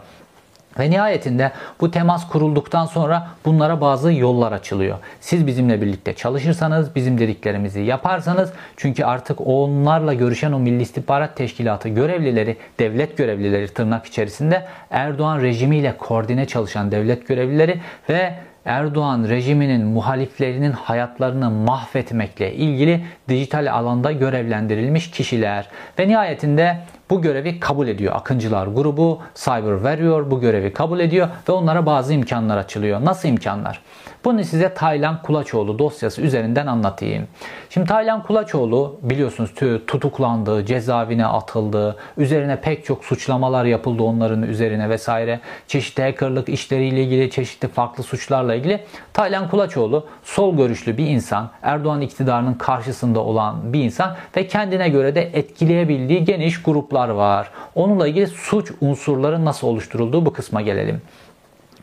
Ve 0.79 0.91
nihayetinde 0.91 1.53
bu 1.81 1.91
temas 1.91 2.29
kurulduktan 2.29 2.87
sonra 2.87 3.29
bunlara 3.45 3.81
bazı 3.81 4.13
yollar 4.13 4.53
açılıyor. 4.53 4.99
Siz 5.21 5.47
bizimle 5.47 5.81
birlikte 5.81 6.15
çalışırsanız, 6.15 6.95
bizim 6.95 7.19
dediklerimizi 7.19 7.81
yaparsanız 7.81 8.53
çünkü 8.77 9.05
artık 9.05 9.47
onlarla 9.47 10.15
görüşen 10.15 10.53
o 10.53 10.59
Milli 10.59 10.83
İstihbarat 10.83 11.37
Teşkilatı 11.37 11.89
görevlileri, 11.89 12.57
devlet 12.79 13.17
görevlileri 13.17 13.69
tırnak 13.69 14.07
içerisinde 14.07 14.67
Erdoğan 14.91 15.41
rejimiyle 15.43 15.97
koordine 15.97 16.47
çalışan 16.47 16.93
devlet 16.93 17.29
görevlileri 17.29 17.81
ve 18.09 18.35
Erdoğan 18.65 19.29
rejiminin 19.29 19.87
muhaliflerinin 19.87 20.73
hayatlarını 20.73 21.51
mahvetmekle 21.51 22.55
ilgili 22.55 23.05
dijital 23.29 23.73
alanda 23.73 24.13
görevlendirilmiş 24.13 25.11
kişiler 25.11 25.69
ve 25.99 26.09
nihayetinde 26.09 26.79
bu 27.11 27.23
görevi 27.23 27.61
kabul 27.61 27.89
ediyor. 27.89 28.15
Akıncılar 28.17 28.67
grubu 28.67 29.19
Cyber 29.35 29.75
Warrior 29.75 30.31
bu 30.31 30.41
görevi 30.41 30.73
kabul 30.73 31.01
ediyor 31.01 31.29
ve 31.49 31.53
onlara 31.53 31.87
bazı 31.87 32.13
imkanlar 32.13 32.57
açılıyor. 32.57 33.05
Nasıl 33.05 33.29
imkanlar? 33.29 33.83
Bunu 34.25 34.45
size 34.45 34.75
Taylan 34.75 35.23
Kulaçoğlu 35.23 35.79
dosyası 35.79 36.23
üzerinden 36.23 36.67
anlatayım. 36.67 37.27
Şimdi 37.71 37.87
Taylan 37.87 38.23
Kulaçoğlu 38.23 38.99
biliyorsunuz 39.03 39.55
tutuklandı, 39.87 40.67
cezaevine 40.67 41.27
atıldı, 41.27 41.97
üzerine 42.17 42.61
pek 42.61 42.85
çok 42.85 43.05
suçlamalar 43.05 43.65
yapıldı 43.65 44.03
onların 44.03 44.43
üzerine 44.43 44.89
vesaire. 44.89 45.41
Çeşitli 45.67 46.03
hackerlık 46.03 46.49
işleriyle 46.49 47.03
ilgili, 47.03 47.31
çeşitli 47.31 47.69
farklı 47.69 48.03
suçlarla 48.03 48.55
ilgili. 48.55 48.81
Taylan 49.13 49.49
Kulaçoğlu 49.49 50.07
sol 50.23 50.57
görüşlü 50.57 50.99
bir 50.99 51.07
insan, 51.07 51.51
Erdoğan 51.63 52.01
iktidarının 52.01 52.55
karşısında 52.55 53.21
olan 53.21 53.73
bir 53.73 53.85
insan 53.85 54.17
ve 54.37 54.47
kendine 54.47 54.89
göre 54.89 55.15
de 55.15 55.23
etkileyebildiği 55.23 56.25
geniş 56.25 56.63
gruplar 56.63 57.09
var. 57.09 57.51
Onunla 57.75 58.09
ilgili 58.09 58.27
suç 58.27 58.73
unsurları 58.81 59.45
nasıl 59.45 59.67
oluşturulduğu 59.67 60.27
bu 60.27 60.33
kısma 60.33 60.61
gelelim. 60.61 61.03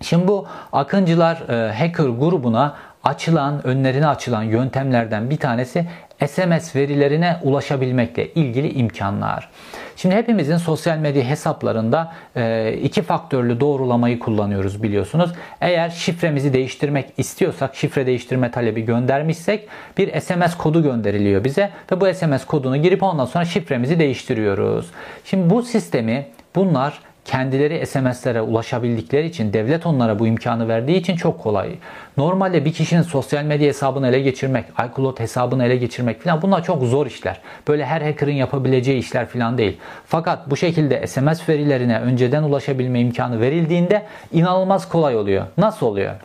Şimdi 0.02 0.28
bu 0.28 0.48
Akıncılar 0.74 1.50
e, 1.50 1.72
hacker 1.74 2.06
grubuna 2.06 2.76
açılan, 3.04 3.68
önlerine 3.68 4.08
açılan 4.08 4.44
yöntemlerden 4.44 5.30
bir 5.30 5.38
tanesi 5.38 5.86
SMS 6.28 6.76
verilerine 6.76 7.38
ulaşabilmekle 7.44 8.34
ilgili 8.34 8.74
imkanlar. 8.74 9.50
Şimdi 9.96 10.16
hepimizin 10.16 10.58
sosyal 10.58 10.98
medya 10.98 11.24
hesaplarında 11.24 12.14
e, 12.36 12.74
iki 12.84 13.02
faktörlü 13.02 13.60
doğrulamayı 13.60 14.20
kullanıyoruz 14.20 14.84
biliyorsunuz. 14.84 15.32
Eğer 15.62 15.90
şifremizi 15.90 16.54
değiştirmek 16.54 17.14
istiyorsak, 17.18 17.76
şifre 17.76 18.06
değiştirme 18.06 18.52
talebi 18.52 18.86
göndermişsek 18.86 19.68
bir 19.98 20.20
SMS 20.20 20.58
kodu 20.58 20.84
gönderiliyor 20.84 21.44
bize 21.44 21.72
ve 21.92 22.02
bu 22.02 22.14
SMS 22.14 22.46
kodunu 22.46 22.78
girip 22.78 23.04
ondan 23.04 23.26
sonra 23.26 23.46
şifremizi 23.46 24.00
değiştiriyoruz. 24.00 24.92
Şimdi 25.26 25.50
bu 25.50 25.64
sistemi 25.64 26.26
bunlar 26.56 27.00
kendileri 27.28 27.86
SMS'lere 27.86 28.42
ulaşabildikleri 28.42 29.28
için 29.28 29.54
devlet 29.54 29.86
onlara 29.86 30.20
bu 30.20 30.28
imkanı 30.28 30.68
verdiği 30.68 30.98
için 30.98 31.16
çok 31.16 31.40
kolay. 31.40 31.70
Normalde 32.18 32.66
bir 32.66 32.74
kişinin 32.74 33.02
sosyal 33.02 33.44
medya 33.44 33.68
hesabını 33.68 34.08
ele 34.08 34.20
geçirmek, 34.20 34.66
iCloud 34.70 35.20
hesabını 35.20 35.66
ele 35.66 35.78
geçirmek 35.78 36.22
falan 36.22 36.42
bunlar 36.42 36.64
çok 36.64 36.84
zor 36.84 37.06
işler. 37.06 37.42
Böyle 37.68 37.86
her 37.86 38.02
hacker'ın 38.02 38.32
yapabileceği 38.32 39.00
işler 39.00 39.26
falan 39.26 39.58
değil. 39.58 39.78
Fakat 40.06 40.50
bu 40.50 40.58
şekilde 40.58 41.08
SMS 41.08 41.50
verilerine 41.50 42.00
önceden 42.00 42.44
ulaşabilme 42.44 43.00
imkanı 43.00 43.42
verildiğinde 43.42 44.06
inanılmaz 44.32 44.90
kolay 44.90 45.16
oluyor. 45.16 45.46
Nasıl 45.58 45.86
oluyor? 45.86 46.16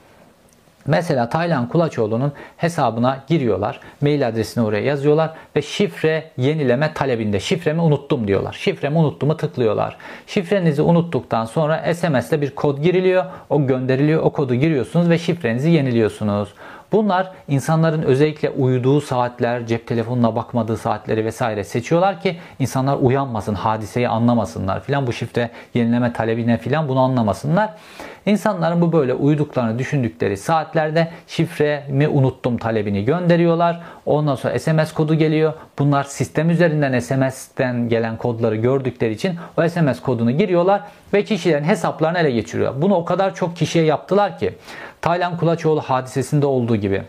Mesela 0.87 1.29
Taylan 1.29 1.69
Kulaçoğlu'nun 1.69 2.33
hesabına 2.57 3.25
giriyorlar. 3.27 3.81
Mail 4.01 4.29
adresini 4.29 4.65
oraya 4.65 4.83
yazıyorlar 4.83 5.31
ve 5.57 5.63
şifre 5.63 6.31
yenileme 6.37 6.95
talebinde 6.95 7.41
şifremi 7.41 7.81
unuttum 7.81 8.29
diyorlar. 8.29 8.53
Şifremi 8.53 8.99
unuttumu 8.99 9.37
tıklıyorlar. 9.37 9.97
Şifrenizi 10.27 10.83
unuttuktan 10.83 11.45
sonra 11.45 11.95
SMS'te 11.95 12.41
bir 12.41 12.51
kod 12.51 12.79
giriliyor. 12.79 13.25
O 13.51 13.67
gönderiliyor. 13.67 14.23
O 14.23 14.31
kodu 14.31 14.55
giriyorsunuz 14.55 15.11
ve 15.11 15.19
şifrenizi 15.19 15.71
yeniliyorsunuz. 15.71 16.49
Bunlar 16.93 17.33
insanların 17.49 18.03
özellikle 18.03 18.51
uyuduğu 18.51 19.01
saatler, 19.01 19.67
cep 19.67 19.87
telefonuna 19.87 20.37
bakmadığı 20.37 20.77
saatleri 20.77 21.25
vesaire 21.25 21.65
seçiyorlar 21.65 22.21
ki 22.21 22.37
insanlar 22.59 22.97
uyanmasın, 23.01 23.55
hadiseyi 23.55 24.09
anlamasınlar 24.09 24.83
filan. 24.83 25.07
Bu 25.07 25.13
şifre 25.13 25.51
yenileme 25.75 26.13
talebine 26.13 26.59
filan 26.59 26.89
bunu 26.89 27.01
anlamasınlar. 27.01 27.71
İnsanların 28.27 28.81
bu 28.81 28.93
böyle 28.93 29.15
uyuduklarını 29.15 29.79
düşündükleri 29.79 30.37
saatlerde 30.37 31.09
şifremi 31.27 32.09
unuttum 32.09 32.59
talebini 32.59 33.05
gönderiyorlar. 33.05 33.81
Ondan 34.07 34.35
sonra 34.35 34.59
SMS 34.59 34.93
kodu 34.93 35.15
geliyor. 35.15 35.53
Bunlar 35.79 36.05
sistem 36.05 36.51
üzerinden 36.51 36.99
SMS'ten 36.99 37.89
gelen 37.89 38.17
kodları 38.17 38.57
gördükleri 38.57 39.13
için 39.13 39.35
o 39.57 39.69
SMS 39.69 40.01
kodunu 40.01 40.31
giriyorlar 40.31 40.83
ve 41.15 41.25
kişilerin 41.25 41.65
hesaplarını 41.65 42.19
ele 42.19 42.31
geçiriyor. 42.31 42.75
Bunu 42.83 42.95
o 42.95 43.05
kadar 43.05 43.35
çok 43.35 43.57
kişiye 43.57 43.85
yaptılar 43.85 44.39
ki 44.39 44.55
Taylan 45.01 45.37
Kulaçoğlu 45.37 45.81
hadisesinde 45.81 46.47
olduğu 46.47 46.77
gibi 46.77 47.03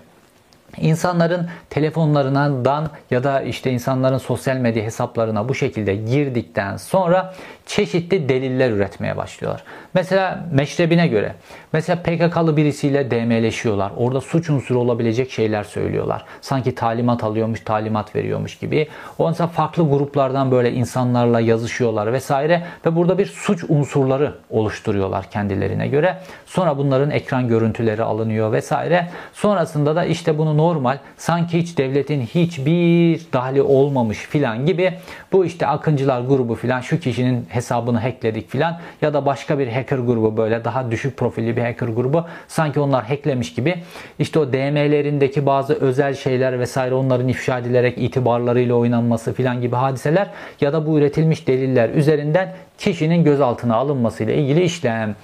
İnsanların 0.78 1.48
telefonlarından 1.70 2.90
ya 3.12 3.24
da 3.24 3.42
işte 3.42 3.72
insanların 3.72 4.18
sosyal 4.18 4.58
medya 4.58 4.84
hesaplarına 4.84 5.50
bu 5.50 5.56
şekilde 5.56 5.96
girdikten 5.96 6.78
sonra 6.78 7.34
çeşitli 7.66 8.30
deliller 8.30 8.72
üretmeye 8.72 9.18
başlıyorlar. 9.18 9.64
Mesela 9.94 10.46
meşrebine 10.52 11.08
göre 11.08 11.36
mesela 11.74 12.04
PKK'lı 12.04 12.58
birisiyle 12.58 13.12
DM'leşiyorlar. 13.12 13.92
Orada 13.98 14.22
suç 14.22 14.50
unsuru 14.50 14.80
olabilecek 14.80 15.32
şeyler 15.32 15.64
söylüyorlar. 15.64 16.26
Sanki 16.42 16.76
talimat 16.76 17.24
alıyormuş, 17.24 17.60
talimat 17.60 18.16
veriyormuş 18.16 18.58
gibi. 18.58 18.88
Onsa 19.18 19.48
farklı 19.48 19.90
gruplardan 19.90 20.52
böyle 20.52 20.72
insanlarla 20.72 21.40
yazışıyorlar 21.40 22.14
vesaire 22.14 22.64
ve 22.86 22.96
burada 22.96 23.18
bir 23.18 23.26
suç 23.26 23.64
unsurları 23.70 24.34
oluşturuyorlar 24.50 25.32
kendilerine 25.32 25.88
göre. 25.88 26.18
Sonra 26.46 26.78
bunların 26.78 27.12
ekran 27.12 27.48
görüntüleri 27.48 28.04
alınıyor 28.04 28.52
vesaire. 28.52 29.10
Sonrasında 29.34 29.96
da 29.96 30.06
işte 30.06 30.38
bunu 30.38 30.58
normal 30.64 30.98
sanki 31.18 31.58
hiç 31.58 31.78
devletin 31.78 32.22
hiçbir 32.22 33.22
dahli 33.34 33.62
olmamış 33.62 34.18
filan 34.18 34.66
gibi 34.66 34.94
bu 35.32 35.46
işte 35.46 35.68
akıncılar 35.68 36.22
grubu 36.22 36.56
filan 36.56 36.82
şu 36.82 37.00
kişinin 37.00 37.46
hesabını 37.50 38.00
hackledik 38.00 38.50
filan 38.50 38.80
ya 39.02 39.14
da 39.14 39.26
başka 39.26 39.60
bir 39.60 39.68
hacker 39.68 39.98
grubu 39.98 40.38
böyle 40.38 40.64
daha 40.64 40.92
düşük 40.92 41.18
profilli 41.18 41.58
bir 41.58 41.62
hacker 41.62 41.88
grubu 41.88 42.26
sanki 42.48 42.80
onlar 42.80 43.06
hacklemiş 43.06 43.54
gibi 43.54 43.76
işte 44.20 44.40
o 44.40 44.54
DM'lerindeki 44.54 45.46
bazı 45.46 45.74
özel 45.74 46.14
şeyler 46.14 46.60
vesaire 46.60 46.96
onların 46.96 47.28
ifşa 47.28 47.60
edilerek 47.60 47.98
itibarlarıyla 47.98 48.76
oynanması 48.76 49.34
filan 49.34 49.62
gibi 49.62 49.76
hadiseler 49.76 50.30
ya 50.62 50.74
da 50.74 50.88
bu 50.88 50.98
üretilmiş 50.98 51.48
deliller 51.48 51.90
üzerinden 51.90 52.54
kişinin 52.78 53.24
gözaltına 53.24 53.76
alınmasıyla 53.76 54.34
ilgili 54.34 54.64
işlem. 54.64 55.16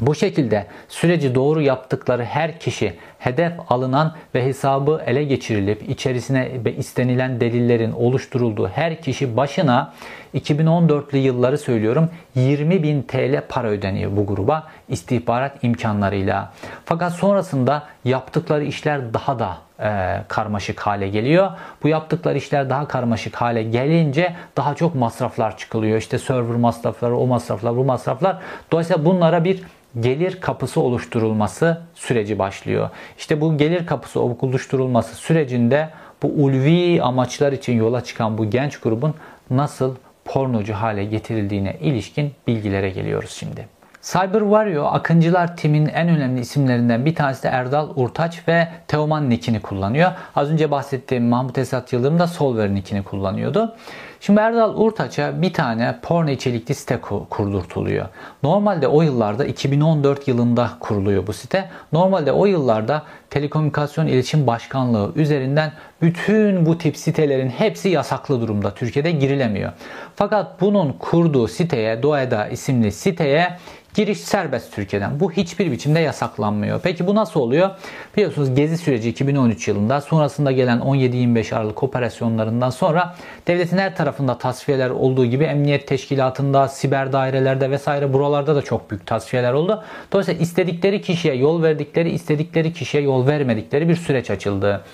Bu 0.00 0.14
şekilde 0.14 0.66
süreci 0.88 1.34
doğru 1.34 1.60
yaptıkları 1.60 2.24
her 2.24 2.58
kişi 2.58 2.94
hedef 3.18 3.52
alınan 3.68 4.14
ve 4.34 4.44
hesabı 4.44 5.02
ele 5.06 5.24
geçirilip 5.24 5.88
içerisine 5.88 6.50
istenilen 6.78 7.40
delillerin 7.40 7.92
oluşturulduğu 7.92 8.68
her 8.68 9.00
kişi 9.00 9.36
başına 9.36 9.92
2014'lü 10.34 11.16
yılları 11.16 11.58
söylüyorum 11.58 12.10
20 12.34 12.82
bin 12.82 13.02
TL 13.02 13.42
para 13.48 13.68
ödeniyor 13.68 14.16
bu 14.16 14.26
gruba 14.26 14.66
istihbarat 14.88 15.64
imkanlarıyla. 15.64 16.52
Fakat 16.84 17.12
sonrasında 17.12 17.82
yaptıkları 18.04 18.64
işler 18.64 19.14
daha 19.14 19.38
da 19.38 19.58
e, 19.80 20.22
karmaşık 20.28 20.80
hale 20.80 21.08
geliyor. 21.08 21.50
Bu 21.82 21.88
yaptıkları 21.88 22.38
işler 22.38 22.70
daha 22.70 22.88
karmaşık 22.88 23.36
hale 23.36 23.62
gelince 23.62 24.34
daha 24.56 24.74
çok 24.74 24.94
masraflar 24.94 25.56
çıkılıyor. 25.56 25.98
İşte 25.98 26.18
server 26.18 26.56
masrafları, 26.56 27.16
o 27.16 27.26
masraflar, 27.26 27.76
bu 27.76 27.84
masraflar. 27.84 28.38
Dolayısıyla 28.72 29.04
bunlara 29.04 29.44
bir 29.44 29.62
gelir 30.00 30.40
kapısı 30.40 30.80
oluşturulması 30.80 31.82
süreci 31.94 32.38
başlıyor. 32.38 32.90
İşte 33.18 33.40
bu 33.40 33.56
gelir 33.56 33.86
kapısı 33.86 34.20
oluşturulması 34.20 35.14
sürecinde 35.14 35.90
bu 36.22 36.28
ulvi 36.28 37.02
amaçlar 37.02 37.52
için 37.52 37.72
yola 37.72 38.04
çıkan 38.04 38.38
bu 38.38 38.50
genç 38.50 38.78
grubun 38.78 39.14
nasıl 39.50 39.94
pornocu 40.24 40.74
hale 40.74 41.04
getirildiğine 41.04 41.76
ilişkin 41.80 42.32
bilgilere 42.46 42.90
geliyoruz 42.90 43.30
şimdi. 43.30 43.68
Cyber 44.02 44.40
Warrior 44.40 44.86
Akıncılar 44.92 45.56
Tim'in 45.56 45.86
en 45.86 46.08
önemli 46.08 46.40
isimlerinden 46.40 47.04
bir 47.04 47.14
tanesi 47.14 47.42
de 47.42 47.48
Erdal 47.48 47.88
Urtaç 47.96 48.48
ve 48.48 48.68
Teoman 48.88 49.30
nickini 49.30 49.60
kullanıyor. 49.60 50.12
Az 50.36 50.50
önce 50.50 50.70
bahsettiğim 50.70 51.28
Mahmut 51.28 51.58
Esat 51.58 51.92
Yıldırım 51.92 52.18
da 52.18 52.26
Solver 52.26 52.74
nickini 52.74 53.02
kullanıyordu. 53.02 53.76
Şimdi 54.20 54.40
Erdal 54.40 54.76
Urtaç'a 54.76 55.42
bir 55.42 55.52
tane 55.52 55.98
porno 56.02 56.30
içerikli 56.30 56.74
site 56.74 57.00
kurdurtuluyor. 57.30 58.06
Normalde 58.42 58.88
o 58.88 59.02
yıllarda 59.02 59.44
2014 59.44 60.28
yılında 60.28 60.70
kuruluyor 60.80 61.26
bu 61.26 61.32
site. 61.32 61.70
Normalde 61.92 62.32
o 62.32 62.46
yıllarda 62.46 63.02
Telekomünikasyon 63.30 64.06
İletişim 64.06 64.46
Başkanlığı 64.46 65.12
üzerinden 65.16 65.72
bütün 66.02 66.66
bu 66.66 66.78
tip 66.78 66.96
sitelerin 66.96 67.48
hepsi 67.48 67.88
yasaklı 67.88 68.40
durumda. 68.40 68.74
Türkiye'de 68.74 69.10
girilemiyor. 69.10 69.72
Fakat 70.16 70.60
bunun 70.60 70.92
kurduğu 70.92 71.48
siteye, 71.48 72.02
Doeda 72.02 72.48
isimli 72.48 72.92
siteye 72.92 73.56
Giriş 73.96 74.18
serbest 74.18 74.74
Türkiye'den. 74.74 75.20
Bu 75.20 75.32
hiçbir 75.32 75.72
biçimde 75.72 76.00
yasaklanmıyor. 76.00 76.80
Peki 76.82 77.06
bu 77.06 77.14
nasıl 77.14 77.40
oluyor? 77.40 77.70
Biliyorsunuz 78.16 78.54
gezi 78.54 78.78
süreci 78.78 79.08
2013 79.08 79.68
yılında 79.68 80.00
sonrasında 80.00 80.52
gelen 80.52 80.78
17-25 80.78 81.54
Aralık 81.54 81.82
operasyonlarından 81.82 82.70
sonra 82.70 83.14
devletin 83.46 83.78
her 83.78 83.96
tarafında 83.96 84.38
tasfiyeler 84.38 84.90
olduğu 84.90 85.26
gibi 85.26 85.44
emniyet 85.44 85.88
teşkilatında, 85.88 86.68
siber 86.68 87.12
dairelerde 87.12 87.70
vesaire 87.70 88.12
buralarda 88.12 88.56
da 88.56 88.62
çok 88.62 88.90
büyük 88.90 89.06
tasfiyeler 89.06 89.52
oldu. 89.52 89.84
Dolayısıyla 90.12 90.40
istedikleri 90.40 91.02
kişiye 91.02 91.34
yol 91.34 91.62
verdikleri, 91.62 92.10
istedikleri 92.10 92.72
kişiye 92.72 93.02
yol 93.02 93.26
vermedikleri 93.26 93.88
bir 93.88 93.96
süreç 93.96 94.30
açıldı. 94.30 94.84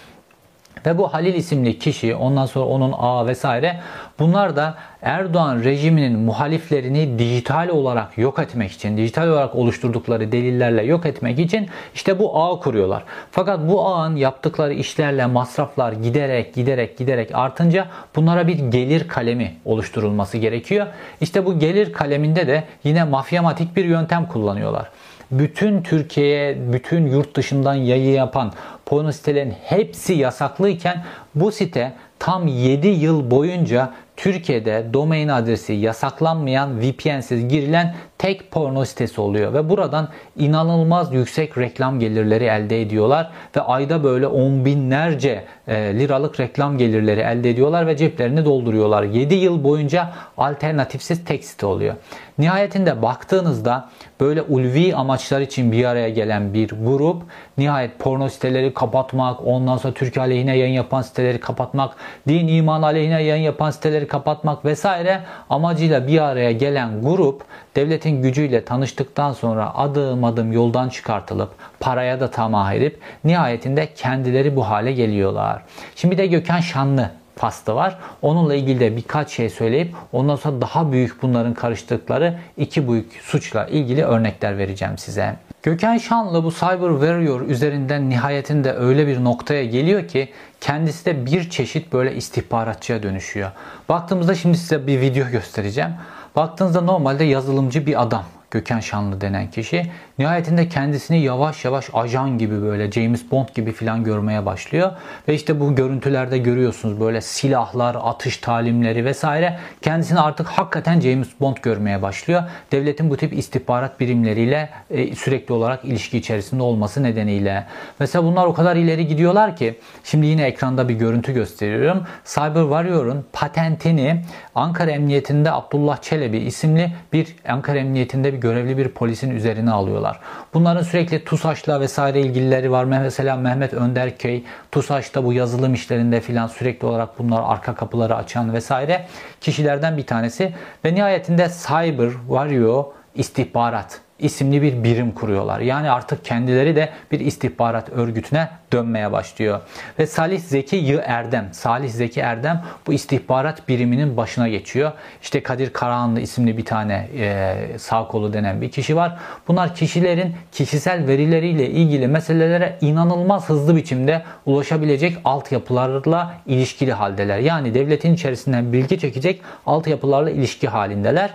Ve 0.87 0.99
bu 0.99 1.15
Halil 1.15 1.35
isimli 1.35 1.79
kişi 1.79 2.15
ondan 2.15 2.47
sonra 2.47 2.65
onun 2.65 2.93
ağa 2.99 3.27
vesaire 3.27 3.81
bunlar 4.19 4.57
da 4.57 4.75
Erdoğan 5.03 5.65
rejiminin 5.65 6.19
muhaliflerini 6.19 7.19
dijital 7.19 7.69
olarak 7.69 8.19
yok 8.19 8.39
etmek 8.39 8.73
için, 8.73 8.97
dijital 8.97 9.29
olarak 9.29 9.55
oluşturdukları 9.55 10.33
delillerle 10.33 10.83
yok 10.83 11.07
etmek 11.07 11.39
için 11.39 11.69
işte 11.95 12.19
bu 12.19 12.43
ağı 12.43 12.61
kuruyorlar. 12.61 13.03
Fakat 13.31 13.61
bu 13.69 13.87
ağın 13.87 14.17
yaptıkları 14.17 14.73
işlerle 14.73 15.27
masraflar 15.27 15.93
giderek 15.93 16.55
giderek 16.55 16.99
giderek 16.99 17.35
artınca 17.35 17.87
bunlara 18.17 18.47
bir 18.47 18.59
gelir 18.59 19.09
kalemi 19.09 19.55
oluşturulması 19.65 20.39
gerekiyor. 20.39 20.87
İşte 21.21 21.47
bu 21.47 21.59
gelir 21.59 21.93
kaleminde 21.93 22.47
de 22.47 22.65
yine 22.85 23.05
mafyamatik 23.05 23.77
bir 23.77 23.85
yöntem 23.85 24.27
kullanıyorlar 24.27 24.89
bütün 25.33 25.83
Türkiye'ye, 25.83 26.73
bütün 26.73 27.07
yurt 27.07 27.37
dışından 27.37 27.75
yayı 27.75 28.13
yapan 28.13 28.53
porno 28.87 29.13
sitelerin 29.13 29.55
hepsi 29.65 30.13
yasaklıyken 30.13 31.05
bu 31.35 31.53
site 31.53 31.93
tam 32.19 32.47
7 32.47 32.89
yıl 32.89 33.31
boyunca 33.31 33.93
Türkiye'de 34.17 34.87
domain 34.93 35.29
adresi 35.29 35.73
yasaklanmayan 35.73 36.81
VPN'siz 36.81 37.49
girilen 37.49 37.95
tek 38.23 38.51
porno 38.51 38.85
sitesi 38.85 39.21
oluyor 39.21 39.55
ve 39.55 39.69
buradan 39.69 40.09
inanılmaz 40.37 41.15
yüksek 41.15 41.59
reklam 41.59 42.01
gelirleri 42.01 42.45
elde 42.45 42.83
ediyorlar 42.83 43.31
ve 43.57 43.61
ayda 43.61 44.05
böyle 44.05 44.27
on 44.27 44.65
binlerce 44.65 45.45
e, 45.69 45.75
liralık 45.75 46.41
reklam 46.41 46.79
gelirleri 46.79 47.21
elde 47.21 47.51
ediyorlar 47.51 47.87
ve 47.87 47.97
ceplerini 47.97 48.45
dolduruyorlar. 48.45 49.03
7 49.03 49.35
yıl 49.35 49.65
boyunca 49.65 50.13
alternatifsiz 50.37 51.25
tek 51.25 51.45
site 51.45 51.67
oluyor. 51.67 51.95
Nihayetinde 52.39 53.03
baktığınızda 53.03 53.89
böyle 54.21 54.43
ulvi 54.43 54.95
amaçlar 54.95 55.41
için 55.41 55.73
bir 55.73 55.85
araya 55.85 56.09
gelen 56.09 56.55
bir 56.55 56.69
grup 56.69 57.23
nihayet 57.59 57.99
porno 57.99 58.29
siteleri 58.29 58.75
kapatmak, 58.75 59.47
ondan 59.47 59.77
sonra 59.77 59.95
Türkiye 59.95 60.25
aleyhine 60.25 60.57
yayın 60.57 60.75
yapan 60.75 61.03
siteleri 61.03 61.41
kapatmak, 61.41 61.95
din 62.29 62.49
iman 62.49 62.83
aleyhine 62.83 63.23
yayın 63.23 63.43
yapan 63.43 63.71
siteleri 63.71 64.07
kapatmak 64.07 64.65
vesaire 64.65 65.21
amacıyla 65.51 66.07
bir 66.07 66.19
araya 66.19 66.53
gelen 66.53 67.03
grup 67.03 67.45
devletin 67.77 68.23
gücüyle 68.23 68.65
tanıştıktan 68.65 69.33
sonra 69.33 69.75
adım 69.75 70.25
adım 70.25 70.53
yoldan 70.53 70.89
çıkartılıp 70.89 71.51
paraya 71.81 72.21
da 72.21 72.31
tamah 72.31 72.73
edip 72.73 73.01
nihayetinde 73.25 73.95
kendileri 73.95 74.57
bu 74.57 74.69
hale 74.69 74.93
geliyorlar. 74.93 75.63
Şimdi 75.97 76.19
de 76.19 76.27
Gökhan 76.27 76.61
Şanlı 76.61 77.11
pasta 77.37 77.77
var. 77.77 77.99
Onunla 78.23 78.55
ilgili 78.55 78.81
de 78.81 78.97
birkaç 78.97 79.31
şey 79.31 79.51
söyleyip 79.51 79.95
ondan 80.13 80.37
sonra 80.37 80.61
daha 80.61 80.93
büyük 80.93 81.23
bunların 81.23 81.55
karıştıkları 81.55 82.39
iki 82.57 82.89
büyük 82.89 83.13
suçla 83.23 83.67
ilgili 83.67 84.05
örnekler 84.05 84.59
vereceğim 84.59 84.99
size. 84.99 85.37
Gökhan 85.63 85.99
Şanlı 85.99 86.45
bu 86.45 86.53
Cyber 86.53 86.91
Warrior 86.91 87.41
üzerinden 87.41 88.11
nihayetinde 88.11 88.73
öyle 88.73 89.07
bir 89.07 89.25
noktaya 89.25 89.65
geliyor 89.65 90.09
ki 90.09 90.29
kendisi 90.61 91.07
de 91.07 91.27
bir 91.27 91.51
çeşit 91.51 91.93
böyle 91.93 92.15
istihbaratçıya 92.15 93.03
dönüşüyor. 93.03 93.51
Baktığımızda 93.89 94.35
şimdi 94.35 94.59
size 94.59 94.87
bir 94.87 95.01
video 95.01 95.29
göstereceğim. 95.31 95.91
Baktığınızda 96.37 96.81
normalde 96.81 97.25
yazılımcı 97.25 97.87
bir 97.87 98.03
adam 98.03 98.25
Gökhan 98.53 98.81
Şanlı 98.81 99.21
denen 99.21 99.51
kişi. 99.51 99.87
Nihayetinde 100.19 100.69
kendisini 100.69 101.21
yavaş 101.21 101.65
yavaş 101.65 101.89
ajan 101.93 102.39
gibi 102.39 102.63
böyle 102.63 102.93
James 102.93 103.31
Bond 103.31 103.49
gibi 103.55 103.73
filan 103.73 104.05
görmeye 104.05 104.47
başlıyor. 104.47 104.93
Ve 105.29 105.35
işte 105.35 105.61
bu 105.61 105.75
görüntülerde 105.75 106.39
görüyorsunuz 106.39 107.01
böyle 107.01 107.21
silahlar, 107.21 107.97
atış 108.03 108.37
talimleri 108.37 109.05
vesaire. 109.05 109.59
Kendisini 109.83 110.21
artık 110.21 110.47
hakikaten 110.47 111.01
James 111.01 111.29
Bond 111.41 111.57
görmeye 111.63 112.03
başlıyor. 112.03 112.43
Devletin 112.73 113.11
bu 113.11 113.17
tip 113.17 113.33
istihbarat 113.33 114.01
birimleriyle 114.01 114.69
e, 114.91 115.15
sürekli 115.15 115.55
olarak 115.55 115.85
ilişki 115.85 116.19
içerisinde 116.19 116.63
olması 116.63 117.03
nedeniyle. 117.03 117.67
Mesela 117.99 118.25
bunlar 118.25 118.47
o 118.47 118.55
kadar 118.55 118.77
ileri 118.77 119.07
gidiyorlar 119.07 119.57
ki 119.57 119.79
şimdi 120.05 120.27
yine 120.27 120.43
ekranda 120.43 120.89
bir 120.89 120.95
görüntü 120.95 121.33
gösteriyorum. 121.33 122.07
Cyber 122.25 122.63
Warrior'un 122.63 123.27
patentini 123.33 124.23
Ankara 124.55 124.91
Emniyetinde 124.91 125.53
Abdullah 125.53 126.03
Çelebi 126.03 126.39
isimli 126.39 126.93
bir 127.13 127.37
Ankara 127.49 127.79
Emniyetinde 127.79 128.33
bir 128.33 128.42
görevli 128.43 128.79
bir 128.79 128.89
polisin 128.89 129.31
üzerine 129.31 129.71
alıyorlar. 129.71 130.21
Bunların 130.55 130.83
sürekli 130.83 131.25
TUSAŞ'la 131.25 131.81
vesaire 131.81 132.21
ilgilileri 132.21 132.71
var. 132.71 132.85
Mesela 132.85 133.37
Mehmet 133.37 133.75
Önderköy 133.75 134.43
TUSAŞ'ta 134.73 135.25
bu 135.25 135.33
yazılım 135.33 135.75
işlerinde 135.75 136.21
filan 136.21 136.47
sürekli 136.47 136.87
olarak 136.87 137.19
bunlar 137.19 137.43
arka 137.47 137.75
kapıları 137.75 138.17
açan 138.17 138.53
vesaire 138.53 139.07
kişilerden 139.41 139.97
bir 139.97 140.07
tanesi 140.07 140.55
ve 140.85 140.95
nihayetinde 140.95 141.49
Cyber 141.69 142.11
Warrior 142.29 142.85
istihbarat 143.15 144.01
isimli 144.23 144.63
bir 144.63 144.85
birim 144.85 145.13
kuruyorlar. 145.13 145.61
Yani 145.61 145.91
artık 145.91 146.25
kendileri 146.25 146.77
de 146.77 146.89
bir 147.13 147.21
istihbarat 147.21 147.89
örgütüne 147.89 148.49
dönmeye 148.73 149.13
başlıyor. 149.13 149.61
Ve 149.99 150.07
Salih 150.07 150.41
Zeki 150.41 150.77
Yı 150.77 151.03
Erdem, 151.07 151.49
Salih 151.53 151.89
Zeki 151.89 152.21
Erdem 152.21 152.63
bu 152.87 152.93
istihbarat 152.93 153.69
biriminin 153.69 154.17
başına 154.17 154.49
geçiyor. 154.49 154.93
İşte 155.23 155.43
Kadir 155.43 155.73
Karahanlı 155.73 156.21
isimli 156.21 156.57
bir 156.59 156.65
tane 156.65 157.09
e, 157.19 157.57
sağ 157.79 158.07
kolu 158.09 158.33
denen 158.33 158.61
bir 158.61 158.71
kişi 158.71 158.97
var. 158.97 159.19
Bunlar 159.49 159.75
kişilerin 159.75 160.35
kişisel 160.53 161.07
verileriyle 161.07 161.71
ilgili 161.71 162.09
meselelere 162.09 162.79
inanılmaz 162.81 163.49
hızlı 163.49 163.77
biçimde 163.77 164.23
ulaşabilecek 164.47 165.19
altyapılarla 165.25 166.35
ilişkili 166.47 166.93
haldeler. 166.93 167.39
Yani 167.39 167.75
devletin 167.75 168.15
içerisinden 168.15 168.73
bilgi 168.73 168.99
çekecek 168.99 169.41
altyapılarla 169.67 170.31
ilişki 170.31 170.69
halindeler. 170.69 171.31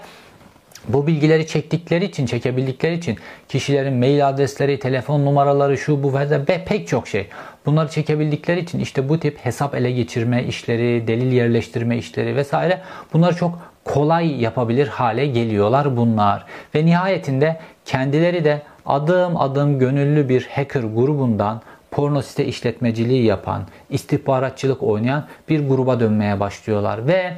Bu 0.87 1.07
bilgileri 1.07 1.47
çektikleri 1.47 2.05
için, 2.05 2.25
çekebildikleri 2.25 2.93
için 2.93 3.17
kişilerin 3.49 3.93
mail 3.93 4.29
adresleri, 4.29 4.79
telefon 4.79 5.25
numaraları, 5.25 5.77
şu 5.77 6.03
bu 6.03 6.13
ve 6.13 6.65
pek 6.65 6.87
çok 6.87 7.07
şey. 7.07 7.27
Bunları 7.65 7.89
çekebildikleri 7.89 8.59
için 8.59 8.79
işte 8.79 9.09
bu 9.09 9.19
tip 9.19 9.37
hesap 9.45 9.75
ele 9.75 9.91
geçirme 9.91 10.43
işleri, 10.43 11.07
delil 11.07 11.31
yerleştirme 11.31 11.97
işleri 11.97 12.35
vesaire 12.35 12.81
bunları 13.13 13.35
çok 13.35 13.59
kolay 13.85 14.41
yapabilir 14.41 14.87
hale 14.87 15.27
geliyorlar 15.27 15.97
bunlar. 15.97 16.45
Ve 16.75 16.85
nihayetinde 16.85 17.59
kendileri 17.85 18.45
de 18.45 18.61
adım 18.85 19.37
adım 19.37 19.79
gönüllü 19.79 20.29
bir 20.29 20.47
hacker 20.51 20.81
grubundan 20.81 21.61
porno 21.91 22.21
site 22.21 22.45
işletmeciliği 22.45 23.25
yapan, 23.25 23.63
istihbaratçılık 23.89 24.83
oynayan 24.83 25.25
bir 25.49 25.67
gruba 25.67 25.99
dönmeye 25.99 26.39
başlıyorlar 26.39 27.07
ve 27.07 27.33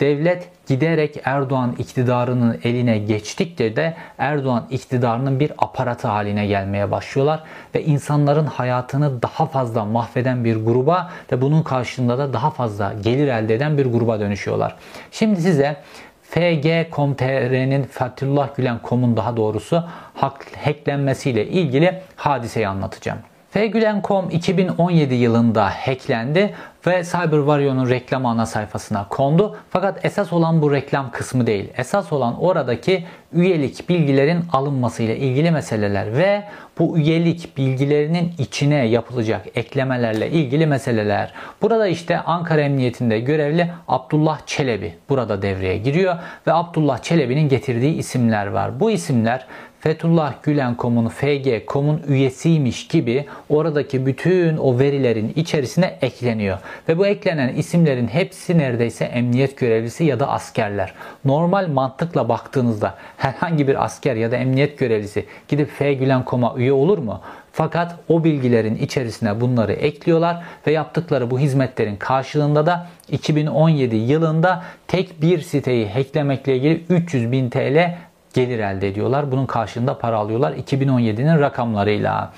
devlet 0.00 0.48
giderek 0.66 1.20
Erdoğan 1.24 1.74
iktidarının 1.78 2.60
eline 2.64 2.98
geçtikçe 2.98 3.76
de 3.76 3.94
Erdoğan 4.18 4.66
iktidarının 4.70 5.40
bir 5.40 5.52
aparatı 5.58 6.08
haline 6.08 6.46
gelmeye 6.46 6.90
başlıyorlar 6.90 7.42
ve 7.74 7.84
insanların 7.84 8.46
hayatını 8.46 9.22
daha 9.22 9.46
fazla 9.46 9.84
mahveden 9.84 10.44
bir 10.44 10.56
gruba 10.56 11.10
ve 11.32 11.40
bunun 11.40 11.62
karşılığında 11.62 12.18
da 12.18 12.32
daha 12.32 12.50
fazla 12.50 12.94
gelir 13.02 13.28
elde 13.28 13.54
eden 13.54 13.78
bir 13.78 13.86
gruba 13.86 14.20
dönüşüyorlar. 14.20 14.76
Şimdi 15.10 15.40
size 15.40 15.76
FG.com.tr'nin 16.22 17.82
Fethullah 17.82 18.56
Gülen.com'un 18.56 19.16
daha 19.16 19.36
doğrusu 19.36 19.84
hacklenmesiyle 20.14 21.46
ilgili 21.46 22.00
hadiseyi 22.16 22.68
anlatacağım. 22.68 23.18
Fgülen.com 23.52 24.30
2017 24.30 25.14
yılında 25.14 25.70
hacklendi 25.70 26.54
ve 26.86 27.04
CyberWarrior'un 27.04 27.90
reklam 27.90 28.26
ana 28.26 28.46
sayfasına 28.46 29.08
kondu. 29.08 29.56
Fakat 29.70 30.04
esas 30.04 30.32
olan 30.32 30.62
bu 30.62 30.72
reklam 30.72 31.10
kısmı 31.10 31.46
değil. 31.46 31.68
Esas 31.76 32.12
olan 32.12 32.40
oradaki 32.40 33.04
üyelik 33.32 33.88
bilgilerin 33.88 34.44
alınması 34.52 35.02
ile 35.02 35.16
ilgili 35.16 35.50
meseleler 35.50 36.16
ve 36.16 36.42
bu 36.78 36.98
üyelik 36.98 37.56
bilgilerinin 37.56 38.32
içine 38.38 38.86
yapılacak 38.86 39.46
eklemelerle 39.54 40.30
ilgili 40.30 40.66
meseleler. 40.66 41.32
Burada 41.62 41.86
işte 41.86 42.20
Ankara 42.20 42.60
Emniyetinde 42.60 43.20
görevli 43.20 43.70
Abdullah 43.88 44.46
Çelebi 44.46 44.94
burada 45.08 45.42
devreye 45.42 45.76
giriyor 45.76 46.16
ve 46.46 46.52
Abdullah 46.52 46.98
Çelebi'nin 46.98 47.48
getirdiği 47.48 47.94
isimler 47.94 48.46
var. 48.46 48.80
Bu 48.80 48.90
isimler 48.90 49.46
Fethullah 49.82 50.42
Gülen.com'un 50.42 51.08
FG.com'un 51.08 52.02
üyesiymiş 52.08 52.88
gibi 52.88 53.26
oradaki 53.48 54.06
bütün 54.06 54.56
o 54.56 54.78
verilerin 54.78 55.32
içerisine 55.36 55.98
ekleniyor. 56.00 56.58
Ve 56.88 56.98
bu 56.98 57.06
eklenen 57.06 57.48
isimlerin 57.48 58.08
hepsi 58.08 58.58
neredeyse 58.58 59.04
emniyet 59.04 59.58
görevlisi 59.58 60.04
ya 60.04 60.20
da 60.20 60.28
askerler. 60.28 60.92
Normal 61.24 61.68
mantıkla 61.68 62.28
baktığınızda 62.28 62.94
herhangi 63.16 63.68
bir 63.68 63.84
asker 63.84 64.16
ya 64.16 64.30
da 64.30 64.36
emniyet 64.36 64.78
görevlisi 64.78 65.26
gidip 65.48 65.70
Fgülen.com'a 65.70 66.54
üye 66.56 66.72
olur 66.72 66.98
mu? 66.98 67.20
Fakat 67.52 67.96
o 68.08 68.24
bilgilerin 68.24 68.76
içerisine 68.76 69.40
bunları 69.40 69.72
ekliyorlar 69.72 70.42
ve 70.66 70.72
yaptıkları 70.72 71.30
bu 71.30 71.38
hizmetlerin 71.38 71.96
karşılığında 71.96 72.66
da 72.66 72.86
2017 73.08 73.96
yılında 73.96 74.64
tek 74.88 75.22
bir 75.22 75.40
siteyi 75.40 75.88
hacklemekle 75.88 76.56
ilgili 76.56 76.84
300 76.88 77.32
bin 77.32 77.50
TL 77.50 77.94
gelir 78.34 78.58
elde 78.58 78.88
ediyorlar. 78.88 79.32
Bunun 79.32 79.46
karşılığında 79.46 79.98
para 79.98 80.16
alıyorlar 80.16 80.52
2017'nin 80.52 81.40
rakamlarıyla 81.40 82.32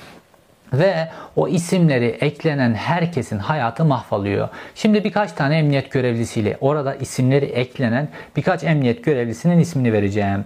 ve 0.73 1.09
o 1.37 1.49
isimleri 1.49 2.07
eklenen 2.07 2.75
herkesin 2.75 3.39
hayatı 3.39 3.85
mahvoluyor. 3.85 4.49
Şimdi 4.75 5.05
birkaç 5.05 5.33
tane 5.33 5.59
emniyet 5.59 5.91
görevlisiyle 5.91 6.57
orada 6.61 6.95
isimleri 6.95 7.45
eklenen 7.45 8.09
birkaç 8.37 8.65
emniyet 8.65 9.05
görevlisinin 9.05 9.59
ismini 9.59 9.93
vereceğim. 9.93 10.45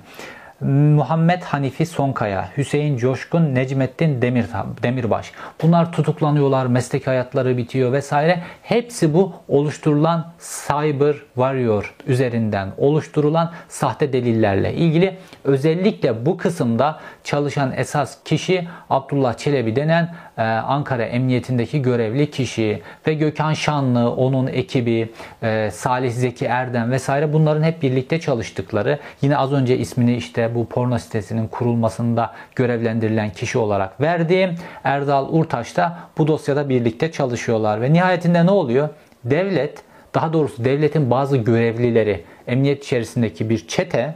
Muhammed 0.60 1.42
Hanifi 1.42 1.86
Sonkaya, 1.86 2.48
Hüseyin 2.56 2.96
Coşkun, 2.96 3.54
Necmettin 3.54 4.22
Demir, 4.22 4.46
Demirbaş. 4.82 5.32
Bunlar 5.62 5.92
tutuklanıyorlar, 5.92 6.66
meslek 6.66 7.06
hayatları 7.06 7.56
bitiyor 7.56 7.92
vesaire. 7.92 8.42
Hepsi 8.62 9.14
bu 9.14 9.32
oluşturulan 9.48 10.32
Cyber 10.68 11.14
Warrior 11.34 11.94
üzerinden 12.06 12.68
oluşturulan 12.76 13.52
sahte 13.68 14.12
delillerle 14.12 14.74
ilgili. 14.74 15.16
Özellikle 15.44 16.26
bu 16.26 16.36
kısımda 16.36 17.00
çalışan 17.24 17.72
esas 17.76 18.18
kişi 18.24 18.68
Abdullah 18.90 19.34
Çelebi 19.34 19.76
denen 19.76 20.14
e, 20.38 20.42
Ankara 20.42 21.04
Emniyetindeki 21.04 21.82
görevli 21.82 22.30
kişi 22.30 22.82
ve 23.06 23.14
Gökhan 23.14 23.54
Şanlı, 23.54 24.10
onun 24.10 24.46
ekibi, 24.46 25.12
e, 25.42 25.70
Salih 25.72 26.12
Zeki 26.12 26.44
Erdem 26.44 26.90
vesaire 26.90 27.32
bunların 27.32 27.62
hep 27.62 27.82
birlikte 27.82 28.20
çalıştıkları. 28.20 28.98
Yine 29.22 29.36
az 29.36 29.52
önce 29.52 29.78
ismini 29.78 30.16
işte 30.16 30.47
bu 30.54 30.66
porno 30.66 30.98
sitesinin 30.98 31.48
kurulmasında 31.48 32.34
görevlendirilen 32.56 33.30
kişi 33.30 33.58
olarak 33.58 34.00
verdiğim 34.00 34.54
Erdal 34.84 35.28
Urtaş 35.30 35.76
da 35.76 35.98
bu 36.18 36.26
dosyada 36.26 36.68
birlikte 36.68 37.12
çalışıyorlar. 37.12 37.80
Ve 37.80 37.92
nihayetinde 37.92 38.46
ne 38.46 38.50
oluyor? 38.50 38.88
Devlet, 39.24 39.82
daha 40.14 40.32
doğrusu 40.32 40.64
devletin 40.64 41.10
bazı 41.10 41.36
görevlileri, 41.36 42.24
emniyet 42.46 42.84
içerisindeki 42.84 43.50
bir 43.50 43.68
çete 43.68 44.14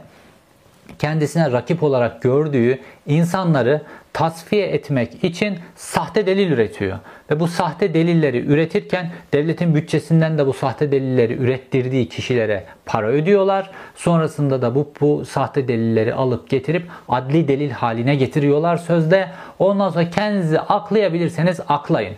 kendisine 0.99 1.51
rakip 1.51 1.83
olarak 1.83 2.21
gördüğü 2.21 2.79
insanları 3.05 3.81
tasfiye 4.13 4.67
etmek 4.67 5.23
için 5.23 5.59
sahte 5.75 6.25
delil 6.25 6.51
üretiyor. 6.51 6.99
Ve 7.31 7.39
bu 7.39 7.47
sahte 7.47 7.93
delilleri 7.93 8.45
üretirken 8.45 9.11
devletin 9.33 9.75
bütçesinden 9.75 10.37
de 10.37 10.47
bu 10.47 10.53
sahte 10.53 10.91
delilleri 10.91 11.33
ürettirdiği 11.33 12.09
kişilere 12.09 12.63
para 12.85 13.07
ödüyorlar. 13.07 13.71
Sonrasında 13.95 14.61
da 14.61 14.75
bu, 14.75 14.91
bu 15.01 15.25
sahte 15.25 15.67
delilleri 15.67 16.13
alıp 16.13 16.49
getirip 16.49 16.87
adli 17.09 17.47
delil 17.47 17.71
haline 17.71 18.15
getiriyorlar 18.15 18.77
sözde. 18.77 19.27
Ondan 19.59 19.89
sonra 19.89 20.09
kendinizi 20.09 20.59
aklayabilirseniz 20.59 21.59
aklayın. 21.67 22.15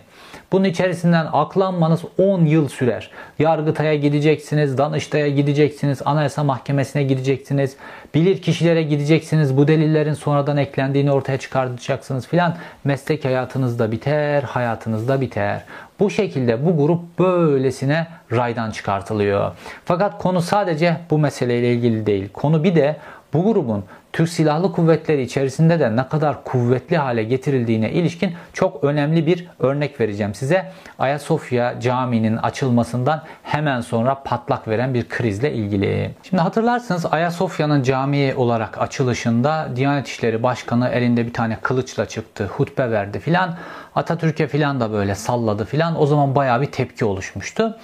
Bunun 0.52 0.64
içerisinden 0.64 1.26
aklanmanız 1.32 2.00
10 2.18 2.44
yıl 2.44 2.68
sürer. 2.68 3.10
Yargıtay'a 3.38 3.94
gideceksiniz, 3.94 4.78
Danıştay'a 4.78 5.28
gideceksiniz, 5.28 6.02
Anayasa 6.04 6.44
Mahkemesi'ne 6.44 7.02
gideceksiniz, 7.02 7.76
bilir 8.14 8.42
kişilere 8.42 8.82
gideceksiniz. 8.82 9.56
Bu 9.56 9.68
delillerin 9.68 10.14
sonradan 10.14 10.56
eklendiğini 10.56 11.12
ortaya 11.12 11.38
çıkartacaksınız 11.38 12.26
filan. 12.26 12.56
Meslek 12.84 13.24
hayatınızda 13.24 13.92
biter, 13.92 14.42
hayatınızda 14.42 15.20
biter. 15.20 15.64
Bu 16.00 16.10
şekilde 16.10 16.66
bu 16.66 16.76
grup 16.76 17.18
böylesine 17.18 18.06
raydan 18.32 18.70
çıkartılıyor. 18.70 19.52
Fakat 19.84 20.18
konu 20.18 20.42
sadece 20.42 20.96
bu 21.10 21.18
meseleyle 21.18 21.72
ilgili 21.72 22.06
değil. 22.06 22.28
Konu 22.32 22.64
bir 22.64 22.74
de 22.74 22.96
bu 23.32 23.52
grubun 23.52 23.84
Türk 24.16 24.28
Silahlı 24.28 24.72
Kuvvetleri 24.72 25.22
içerisinde 25.22 25.80
de 25.80 25.96
ne 25.96 26.08
kadar 26.08 26.44
kuvvetli 26.44 26.96
hale 26.96 27.24
getirildiğine 27.24 27.92
ilişkin 27.92 28.34
çok 28.52 28.84
önemli 28.84 29.26
bir 29.26 29.48
örnek 29.58 30.00
vereceğim 30.00 30.34
size. 30.34 30.72
Ayasofya 30.98 31.80
Camii'nin 31.80 32.36
açılmasından 32.36 33.22
hemen 33.42 33.80
sonra 33.80 34.22
patlak 34.24 34.68
veren 34.68 34.94
bir 34.94 35.08
krizle 35.08 35.52
ilgili. 35.52 36.14
Şimdi 36.22 36.42
hatırlarsınız 36.42 37.06
Ayasofya'nın 37.06 37.82
cami 37.82 38.34
olarak 38.36 38.82
açılışında 38.82 39.68
Diyanet 39.76 40.08
İşleri 40.08 40.42
Başkanı 40.42 40.88
elinde 40.88 41.26
bir 41.26 41.32
tane 41.32 41.58
kılıçla 41.62 42.06
çıktı, 42.06 42.46
hutbe 42.46 42.90
verdi 42.90 43.20
filan. 43.20 43.54
Atatürk'e 43.94 44.46
filan 44.46 44.80
da 44.80 44.92
böyle 44.92 45.14
salladı 45.14 45.64
filan. 45.64 46.00
O 46.00 46.06
zaman 46.06 46.34
bayağı 46.34 46.60
bir 46.60 46.66
tepki 46.66 47.04
oluşmuştu. 47.04 47.76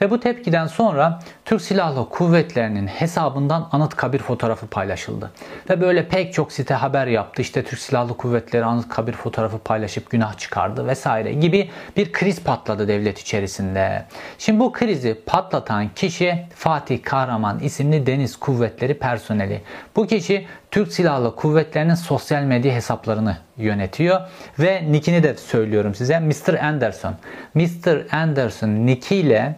Ve 0.00 0.10
bu 0.10 0.20
tepkiden 0.20 0.66
sonra 0.66 1.18
Türk 1.44 1.62
Silahlı 1.62 2.08
Kuvvetleri'nin 2.08 2.86
hesabından 2.86 3.68
Anıtkabir 3.72 4.18
fotoğrafı 4.18 4.66
paylaşıldı. 4.66 5.30
Ve 5.70 5.77
böyle 5.80 6.08
pek 6.08 6.34
çok 6.34 6.52
site 6.52 6.74
haber 6.74 7.06
yaptı. 7.06 7.42
İşte 7.42 7.64
Türk 7.64 7.80
Silahlı 7.80 8.16
Kuvvetleri 8.16 8.64
Anıtkabir 8.64 9.12
fotoğrafı 9.12 9.58
paylaşıp 9.58 10.10
günah 10.10 10.38
çıkardı 10.38 10.86
vesaire 10.86 11.32
gibi 11.32 11.70
bir 11.96 12.12
kriz 12.12 12.42
patladı 12.44 12.88
devlet 12.88 13.18
içerisinde. 13.18 14.04
Şimdi 14.38 14.60
bu 14.60 14.72
krizi 14.72 15.22
patlatan 15.26 15.88
kişi 15.94 16.46
Fatih 16.54 17.02
Kahraman 17.02 17.58
isimli 17.58 18.06
Deniz 18.06 18.36
Kuvvetleri 18.36 18.98
personeli. 18.98 19.62
Bu 19.96 20.06
kişi 20.06 20.46
Türk 20.70 20.92
Silahlı 20.92 21.36
Kuvvetleri'nin 21.36 21.94
sosyal 21.94 22.42
medya 22.42 22.74
hesaplarını 22.74 23.36
yönetiyor 23.56 24.20
ve 24.58 24.92
nickini 24.92 25.22
de 25.22 25.34
söylüyorum 25.36 25.94
size 25.94 26.20
Mr. 26.20 26.54
Anderson. 26.54 27.14
Mr. 27.54 28.12
Anderson 28.12 28.68
nickiyle 28.68 29.56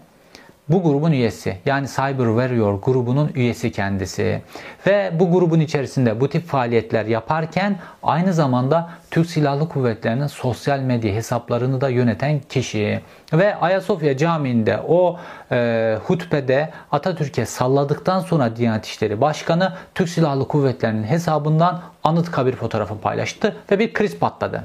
bu 0.70 0.82
grubun 0.82 1.12
üyesi 1.12 1.56
yani 1.66 1.86
Cyber 1.88 2.26
Warrior 2.26 2.82
grubunun 2.82 3.30
üyesi 3.34 3.72
kendisi. 3.72 4.42
Ve 4.86 5.12
bu 5.14 5.32
grubun 5.32 5.60
içerisinde 5.60 6.20
bu 6.20 6.28
tip 6.28 6.46
faaliyetler 6.46 7.04
yaparken 7.04 7.78
aynı 8.02 8.32
zamanda 8.32 8.90
Türk 9.10 9.30
Silahlı 9.30 9.68
Kuvvetleri'nin 9.68 10.26
sosyal 10.26 10.78
medya 10.78 11.14
hesaplarını 11.14 11.80
da 11.80 11.88
yöneten 11.88 12.40
kişi. 12.48 13.00
Ve 13.32 13.56
Ayasofya 13.56 14.16
Camii'nde 14.16 14.80
o 14.88 15.16
e, 15.52 15.98
hutbede 16.06 16.70
Atatürk'e 16.92 17.46
salladıktan 17.46 18.20
sonra 18.20 18.56
Diyanet 18.56 18.86
İşleri 18.86 19.20
Başkanı 19.20 19.72
Türk 19.94 20.08
Silahlı 20.08 20.48
Kuvvetleri'nin 20.48 21.04
hesabından 21.04 21.80
Anıtkabir 22.04 22.52
fotoğrafı 22.52 22.98
paylaştı 23.00 23.56
ve 23.70 23.78
bir 23.78 23.92
kriz 23.92 24.18
patladı. 24.18 24.64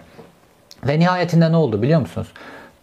Ve 0.88 1.00
nihayetinde 1.00 1.52
ne 1.52 1.56
oldu 1.56 1.82
biliyor 1.82 2.00
musunuz? 2.00 2.28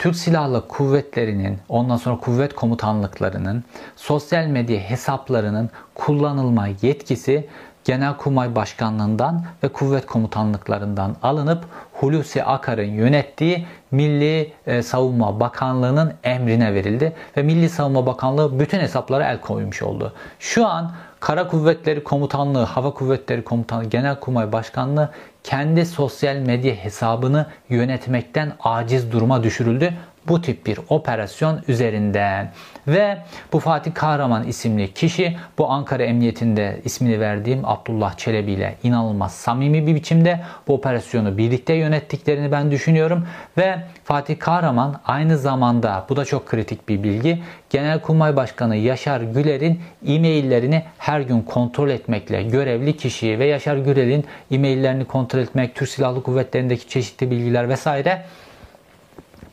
Türk 0.03 0.17
Silahlı 0.17 0.69
Kuvvetleri'nin, 0.69 1.59
ondan 1.69 1.97
sonra 1.97 2.17
kuvvet 2.17 2.55
komutanlıklarının 2.55 3.65
sosyal 3.97 4.47
medya 4.47 4.79
hesaplarının 4.79 5.71
kullanılma 5.95 6.67
yetkisi 6.83 7.49
Genelkurmay 7.85 8.55
Başkanlığından 8.55 9.45
ve 9.63 9.69
kuvvet 9.69 10.07
komutanlıklarından 10.07 11.17
alınıp 11.23 11.65
Hulusi 11.93 12.45
Akar'ın 12.45 12.91
yönettiği 12.91 13.67
Milli 13.91 14.53
e, 14.67 14.83
Savunma 14.83 15.41
Bakanlığı'nın 15.41 16.15
emrine 16.25 16.75
verildi 16.75 17.13
ve 17.37 17.43
Milli 17.43 17.69
Savunma 17.69 18.07
Bakanlığı 18.07 18.61
bütün 18.61 18.81
hesaplara 18.81 19.25
el 19.31 19.41
koymuş 19.41 19.83
oldu. 19.83 20.13
Şu 20.39 20.67
an 20.67 20.93
Kara 21.23 21.49
Kuvvetleri 21.49 22.05
Komutanlığı, 22.05 22.63
Hava 22.63 22.95
Kuvvetleri 22.95 23.45
Komutanlığı, 23.45 23.85
Genelkurmay 23.85 24.53
Başkanlığı 24.53 25.11
kendi 25.45 25.87
sosyal 25.87 26.37
medya 26.37 26.75
hesabını 26.75 27.47
yönetmekten 27.69 28.53
aciz 28.61 29.13
duruma 29.13 29.43
düşürüldü 29.43 29.93
bu 30.29 30.43
tip 30.43 30.67
bir 30.67 30.79
operasyon 30.89 31.61
üzerinden. 31.69 32.53
Ve 32.89 33.19
bu 33.53 33.59
Fatih 33.59 33.95
Kahraman 33.95 34.45
isimli 34.45 34.95
kişi 34.95 35.37
bu 35.59 35.71
Ankara 35.71 36.03
Emniyetinde 36.03 36.81
ismini 36.85 37.21
verdiğim 37.21 37.65
Abdullah 37.65 38.17
Çelebi 38.17 38.53
ile 38.53 38.75
inanılmaz 38.83 39.35
samimi 39.35 39.87
bir 39.87 39.95
biçimde 39.95 40.41
bu 40.69 40.75
operasyonu 40.75 41.39
birlikte 41.39 41.75
yönettiklerini 41.75 42.53
ben 42.53 42.71
düşünüyorum. 42.71 43.27
Ve 43.59 43.79
Fatih 44.05 44.39
Kahraman 44.39 45.01
aynı 45.05 45.39
zamanda 45.39 46.07
bu 46.09 46.17
da 46.17 46.25
çok 46.25 46.47
kritik 46.47 46.89
bir 46.89 47.03
bilgi. 47.03 47.43
Genelkurmay 47.71 48.37
Başkanı 48.37 48.77
Yaşar 48.77 49.21
Güler'in 49.21 49.81
e-maillerini 50.07 50.85
her 50.99 51.21
gün 51.21 51.43
kontrol 51.43 51.89
etmekle 51.89 52.43
görevli 52.43 52.97
kişiyi 52.97 53.39
ve 53.39 53.47
Yaşar 53.47 53.77
Güler'in 53.77 54.25
e-maillerini 54.51 55.05
kontrol 55.05 55.41
etmek, 55.41 55.75
Türk 55.75 55.89
Silahlı 55.89 56.23
Kuvvetleri'ndeki 56.23 56.89
çeşitli 56.89 57.31
bilgiler 57.31 57.69
vesaire 57.69 58.23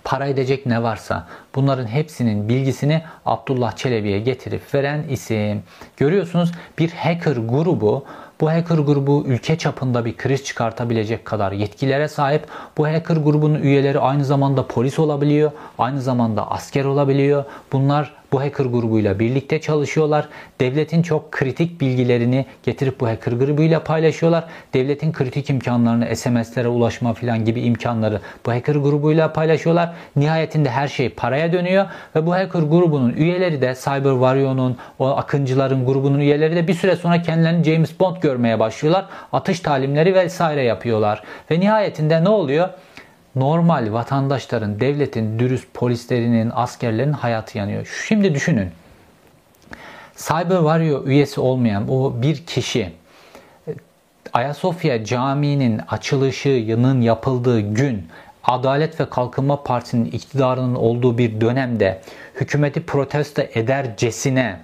para 0.10 0.26
edecek 0.26 0.65
ne 0.65 0.84
varsa 0.84 1.28
bunların 1.56 1.88
hepsinin 1.88 2.50
bilgisini 2.50 3.02
Abdullah 3.26 3.76
Çelebi'ye 3.76 4.19
getirip 4.19 4.74
veren 4.74 5.04
isim. 5.10 5.63
Görüyorsunuz 5.98 6.52
bir 6.80 6.91
hacker 6.91 7.36
grubu 7.36 8.06
bu 8.41 8.50
hacker 8.50 8.78
grubu 8.78 9.24
ülke 9.28 9.58
çapında 9.58 10.06
bir 10.06 10.17
kriz 10.17 10.43
çıkartabilecek 10.43 11.26
kadar 11.26 11.52
yetkilere 11.52 12.08
sahip. 12.08 12.48
Bu 12.78 12.88
hacker 12.88 13.15
grubunun 13.17 13.62
üyeleri 13.62 14.00
aynı 14.00 14.26
zamanda 14.26 14.67
polis 14.67 15.00
olabiliyor, 15.00 15.52
aynı 15.78 16.02
zamanda 16.02 16.52
asker 16.52 16.86
olabiliyor. 16.86 17.43
Bunlar 17.72 18.18
bu 18.31 18.41
hacker 18.41 18.65
grubuyla 18.65 19.19
birlikte 19.19 19.61
çalışıyorlar. 19.61 20.29
Devletin 20.61 21.01
çok 21.01 21.31
kritik 21.31 21.81
bilgilerini 21.81 22.45
getirip 22.63 22.99
bu 22.99 23.07
hacker 23.07 23.31
grubuyla 23.31 23.83
paylaşıyorlar. 23.83 24.43
Devletin 24.73 25.11
kritik 25.11 25.49
imkanlarını 25.49 26.15
SMS'lere 26.15 26.67
ulaşma 26.67 27.13
falan 27.13 27.45
gibi 27.45 27.61
imkanları 27.61 28.21
bu 28.45 28.51
hacker 28.51 28.75
grubuyla 28.75 29.33
paylaşıyorlar. 29.33 29.93
Nihayetinde 30.15 30.69
her 30.69 30.87
şey 30.87 31.09
paraya 31.09 31.53
dönüyor 31.53 31.85
ve 32.15 32.25
bu 32.25 32.33
hacker 32.33 32.59
grubunun 32.59 33.13
üyeleri 33.13 33.61
de 33.61 33.75
Cyber 33.83 34.11
Warrior'un, 34.11 34.77
o 34.99 35.07
akıncıların 35.07 35.85
grubunun 35.85 36.19
üyeleri 36.19 36.55
de 36.55 36.67
bir 36.67 36.73
süre 36.73 36.95
sonra 36.95 37.21
kendilerini 37.21 37.63
James 37.63 37.99
Bond 37.99 38.15
görmeye 38.21 38.59
başlıyorlar. 38.59 39.05
Atış 39.33 39.59
talimleri 39.59 40.15
vesaire 40.15 40.63
yapıyorlar. 40.63 41.23
Ve 41.51 41.59
nihayetinde 41.59 42.23
ne 42.23 42.29
oluyor? 42.29 42.69
Normal 43.35 43.93
vatandaşların, 43.93 44.79
devletin, 44.79 45.39
dürüst 45.39 45.73
polislerinin, 45.73 46.51
askerlerin 46.55 47.13
hayatı 47.13 47.57
yanıyor. 47.57 48.03
Şimdi 48.07 48.35
düşünün. 48.35 48.69
Cyber 50.15 50.57
Warrior 50.57 51.07
üyesi 51.07 51.41
olmayan 51.41 51.89
o 51.89 52.21
bir 52.21 52.45
kişi 52.45 52.91
Ayasofya 54.33 55.05
Camii'nin 55.05 55.81
açılışının 55.89 57.01
yapıldığı 57.01 57.59
gün 57.59 58.07
Adalet 58.43 58.99
ve 58.99 59.09
Kalkınma 59.09 59.63
Partisi'nin 59.63 60.05
iktidarının 60.05 60.75
olduğu 60.75 61.17
bir 61.17 61.41
dönemde 61.41 62.01
hükümeti 62.35 62.85
protesto 62.85 63.41
edercesine 63.53 64.59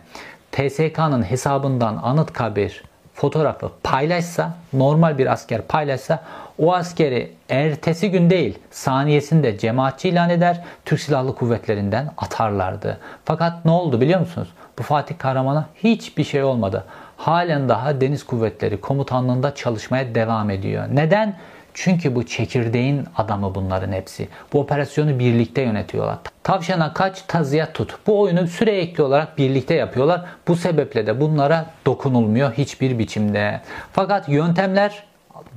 TSK'nın 0.51 1.23
hesabından 1.23 1.95
Anıtkabir 2.03 2.83
fotoğrafı 3.13 3.71
paylaşsa, 3.83 4.57
normal 4.73 5.17
bir 5.17 5.33
asker 5.33 5.61
paylaşsa 5.61 6.23
o 6.59 6.73
askeri 6.73 7.31
ertesi 7.49 8.11
gün 8.11 8.29
değil 8.29 8.59
saniyesinde 8.71 9.57
cemaatçi 9.57 10.09
ilan 10.09 10.29
eder, 10.29 10.63
Türk 10.85 10.99
Silahlı 10.99 11.35
Kuvvetlerinden 11.35 12.11
atarlardı. 12.17 12.97
Fakat 13.25 13.65
ne 13.65 13.71
oldu 13.71 14.01
biliyor 14.01 14.19
musunuz? 14.19 14.47
Bu 14.79 14.83
Fatih 14.83 15.17
Kahraman'a 15.17 15.65
hiçbir 15.83 16.23
şey 16.23 16.43
olmadı. 16.43 16.83
Halen 17.17 17.69
daha 17.69 18.01
Deniz 18.01 18.25
Kuvvetleri 18.25 18.81
Komutanlığı'nda 18.81 19.55
çalışmaya 19.55 20.15
devam 20.15 20.49
ediyor. 20.49 20.85
Neden? 20.91 21.35
Çünkü 21.73 22.15
bu 22.15 22.25
çekirdeğin 22.25 23.03
adamı 23.17 23.55
bunların 23.55 23.91
hepsi. 23.91 24.27
Bu 24.53 24.59
operasyonu 24.59 25.19
birlikte 25.19 25.61
yönetiyorlar. 25.61 26.17
Tavşana 26.43 26.93
kaç, 26.93 27.21
tazıya 27.21 27.73
tut. 27.73 27.95
Bu 28.07 28.21
oyunu 28.21 28.47
sürekli 28.47 29.03
olarak 29.03 29.37
birlikte 29.37 29.73
yapıyorlar. 29.73 30.25
Bu 30.47 30.55
sebeple 30.55 31.07
de 31.07 31.21
bunlara 31.21 31.65
dokunulmuyor 31.85 32.53
hiçbir 32.53 32.99
biçimde. 32.99 33.61
Fakat 33.93 34.29
yöntemler 34.29 35.03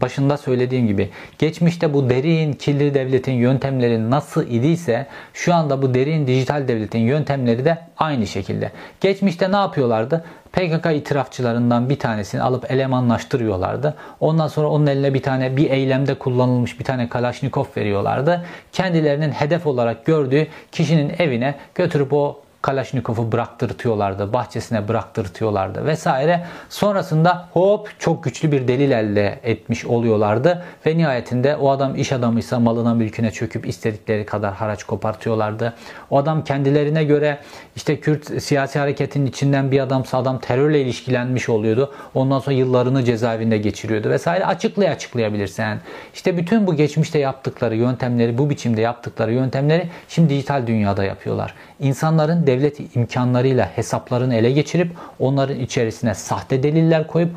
başında 0.00 0.36
söylediğim 0.36 0.86
gibi 0.86 1.10
geçmişte 1.38 1.94
bu 1.94 2.10
derin 2.10 2.52
kirli 2.52 2.94
devletin 2.94 3.32
yöntemleri 3.32 4.10
nasıl 4.10 4.46
idiyse 4.46 5.06
şu 5.34 5.54
anda 5.54 5.82
bu 5.82 5.94
derin 5.94 6.26
dijital 6.26 6.68
devletin 6.68 6.98
yöntemleri 6.98 7.64
de 7.64 7.78
aynı 7.98 8.26
şekilde. 8.26 8.72
Geçmişte 9.00 9.52
ne 9.52 9.56
yapıyorlardı? 9.56 10.24
PKK 10.52 10.86
itirafçılarından 10.94 11.90
bir 11.90 11.98
tanesini 11.98 12.42
alıp 12.42 12.70
elemanlaştırıyorlardı. 12.70 13.94
Ondan 14.20 14.48
sonra 14.48 14.68
onun 14.68 14.86
eline 14.86 15.14
bir 15.14 15.22
tane 15.22 15.56
bir 15.56 15.70
eylemde 15.70 16.14
kullanılmış 16.14 16.78
bir 16.78 16.84
tane 16.84 17.08
Kalaşnikov 17.08 17.64
veriyorlardı. 17.76 18.44
Kendilerinin 18.72 19.30
hedef 19.30 19.66
olarak 19.66 20.04
gördüğü 20.04 20.46
kişinin 20.72 21.12
evine 21.18 21.54
götürüp 21.74 22.12
o 22.12 22.40
Kalaşnikov'u 22.62 23.32
bıraktırtıyorlardı, 23.32 24.32
bahçesine 24.32 24.88
bıraktırtıyorlardı 24.88 25.86
vesaire. 25.86 26.46
Sonrasında 26.68 27.48
hop 27.52 27.90
çok 27.98 28.24
güçlü 28.24 28.52
bir 28.52 28.68
delil 28.68 28.90
elde 28.90 29.40
etmiş 29.42 29.84
oluyorlardı 29.84 30.64
ve 30.86 30.98
nihayetinde 30.98 31.56
o 31.56 31.70
adam 31.70 31.96
iş 31.96 32.12
adamıysa 32.12 32.60
malına 32.60 32.94
mülküne 32.94 33.30
çöküp 33.30 33.68
istedikleri 33.68 34.26
kadar 34.26 34.54
haraç 34.54 34.84
kopartıyorlardı. 34.84 35.74
O 36.10 36.18
adam 36.18 36.44
kendilerine 36.44 37.04
göre 37.04 37.38
işte 37.76 38.00
Kürt 38.00 38.42
siyasi 38.42 38.78
hareketinin 38.78 39.26
içinden 39.26 39.70
bir 39.70 39.80
adamsa 39.80 40.18
adam 40.18 40.38
terörle 40.38 40.80
ilişkilenmiş 40.80 41.48
oluyordu. 41.48 41.94
Ondan 42.14 42.38
sonra 42.38 42.56
yıllarını 42.56 43.04
cezaevinde 43.04 43.58
geçiriyordu 43.58 44.10
vesaire. 44.10 44.46
Açıklaya 44.46 44.92
açıklayabilirsen. 44.92 45.80
İşte 46.14 46.36
bütün 46.36 46.66
bu 46.66 46.76
geçmişte 46.76 47.18
yaptıkları 47.18 47.76
yöntemleri, 47.76 48.38
bu 48.38 48.50
biçimde 48.50 48.80
yaptıkları 48.80 49.32
yöntemleri 49.32 49.88
şimdi 50.08 50.28
dijital 50.28 50.66
dünyada 50.66 51.04
yapıyorlar. 51.04 51.54
İnsanların 51.80 52.46
devlet 52.46 52.96
imkanlarıyla 52.96 53.70
hesaplarını 53.76 54.34
ele 54.34 54.50
geçirip 54.50 54.92
onların 55.18 55.60
içerisine 55.60 56.14
sahte 56.14 56.62
deliller 56.62 57.06
koyup 57.06 57.30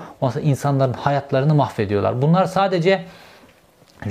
insanların 0.44 0.94
hayatlarını 0.94 1.56
mahvediyorlar. 1.56 2.22
Bunlar 2.22 2.46
sadece 2.46 3.06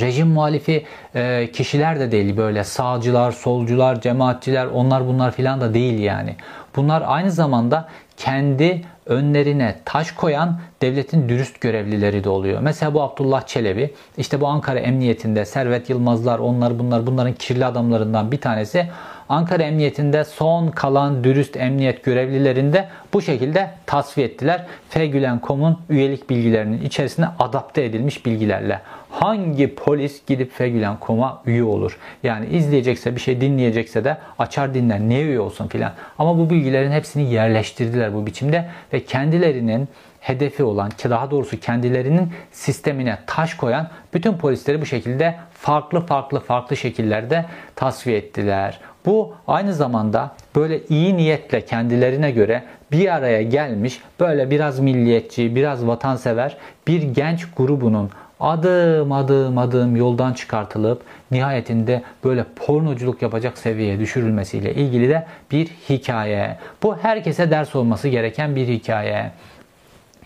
rejim 0.00 0.28
muhalifi 0.28 0.84
e, 1.14 1.52
kişiler 1.52 2.00
de 2.00 2.12
değil 2.12 2.36
böyle 2.36 2.64
sağcılar, 2.64 3.32
solcular, 3.32 4.00
cemaatçiler 4.00 4.66
onlar 4.66 5.06
bunlar 5.06 5.30
filan 5.30 5.60
da 5.60 5.74
değil 5.74 5.98
yani. 5.98 6.36
Bunlar 6.76 7.02
aynı 7.06 7.30
zamanda 7.30 7.88
kendi 8.16 8.82
önlerine 9.06 9.76
taş 9.84 10.12
koyan 10.12 10.60
devletin 10.82 11.28
dürüst 11.28 11.60
görevlileri 11.60 12.24
de 12.24 12.28
oluyor. 12.28 12.60
Mesela 12.60 12.94
bu 12.94 13.02
Abdullah 13.02 13.46
Çelebi, 13.46 13.94
işte 14.18 14.40
bu 14.40 14.46
Ankara 14.46 14.78
Emniyetinde 14.78 15.44
Servet 15.44 15.90
Yılmazlar, 15.90 16.38
onlar 16.38 16.78
bunlar 16.78 17.06
bunların 17.06 17.32
kirli 17.32 17.66
adamlarından 17.66 18.32
bir 18.32 18.40
tanesi. 18.40 18.88
Ankara 19.30 19.62
Emniyetinde 19.62 20.24
son 20.24 20.68
kalan 20.68 21.24
dürüst 21.24 21.56
emniyet 21.56 22.04
görevlilerinde 22.04 22.88
bu 23.12 23.22
şekilde 23.22 23.70
tasfiye 23.86 24.26
ettiler. 24.26 24.66
Fgülen.com'un 24.88 25.78
üyelik 25.88 26.30
bilgilerinin 26.30 26.82
içerisine 26.82 27.26
adapte 27.38 27.84
edilmiş 27.84 28.26
bilgilerle. 28.26 28.80
Hangi 29.10 29.74
polis 29.74 30.26
gidip 30.26 30.52
Fgülen.com'a 30.52 31.42
üye 31.46 31.62
olur? 31.62 31.98
Yani 32.22 32.46
izleyecekse 32.46 33.16
bir 33.16 33.20
şey 33.20 33.40
dinleyecekse 33.40 34.04
de 34.04 34.16
açar 34.38 34.74
dinler. 34.74 35.00
Niye 35.00 35.24
üye 35.24 35.40
olsun 35.40 35.68
filan. 35.68 35.92
Ama 36.18 36.38
bu 36.38 36.50
bilgilerin 36.50 36.92
hepsini 36.92 37.32
yerleştirdiler 37.32 38.14
bu 38.14 38.26
biçimde 38.26 38.68
ve 38.92 39.04
kendilerinin 39.04 39.88
hedefi 40.20 40.64
olan 40.64 40.90
ki 40.90 41.10
daha 41.10 41.30
doğrusu 41.30 41.60
kendilerinin 41.60 42.32
sistemine 42.52 43.18
taş 43.26 43.54
koyan 43.54 43.88
bütün 44.14 44.34
polisleri 44.34 44.80
bu 44.80 44.86
şekilde 44.86 45.34
farklı 45.52 46.06
farklı 46.06 46.40
farklı 46.40 46.76
şekillerde 46.76 47.44
tasfiye 47.76 48.16
ettiler. 48.16 48.80
Bu 49.06 49.34
aynı 49.48 49.74
zamanda 49.74 50.30
böyle 50.56 50.80
iyi 50.88 51.16
niyetle 51.16 51.64
kendilerine 51.64 52.30
göre 52.30 52.62
bir 52.92 53.14
araya 53.14 53.42
gelmiş 53.42 54.00
böyle 54.20 54.50
biraz 54.50 54.78
milliyetçi, 54.78 55.56
biraz 55.56 55.86
vatansever 55.86 56.56
bir 56.86 57.02
genç 57.02 57.46
grubunun 57.56 58.10
adım 58.40 59.12
adım 59.12 59.58
adım 59.58 59.96
yoldan 59.96 60.32
çıkartılıp 60.32 61.02
nihayetinde 61.30 62.02
böyle 62.24 62.44
pornoculuk 62.56 63.22
yapacak 63.22 63.58
seviyeye 63.58 63.98
düşürülmesiyle 63.98 64.74
ilgili 64.74 65.08
de 65.08 65.26
bir 65.50 65.66
hikaye. 65.66 66.56
Bu 66.82 66.96
herkese 66.96 67.50
ders 67.50 67.76
olması 67.76 68.08
gereken 68.08 68.56
bir 68.56 68.68
hikaye 68.68 69.30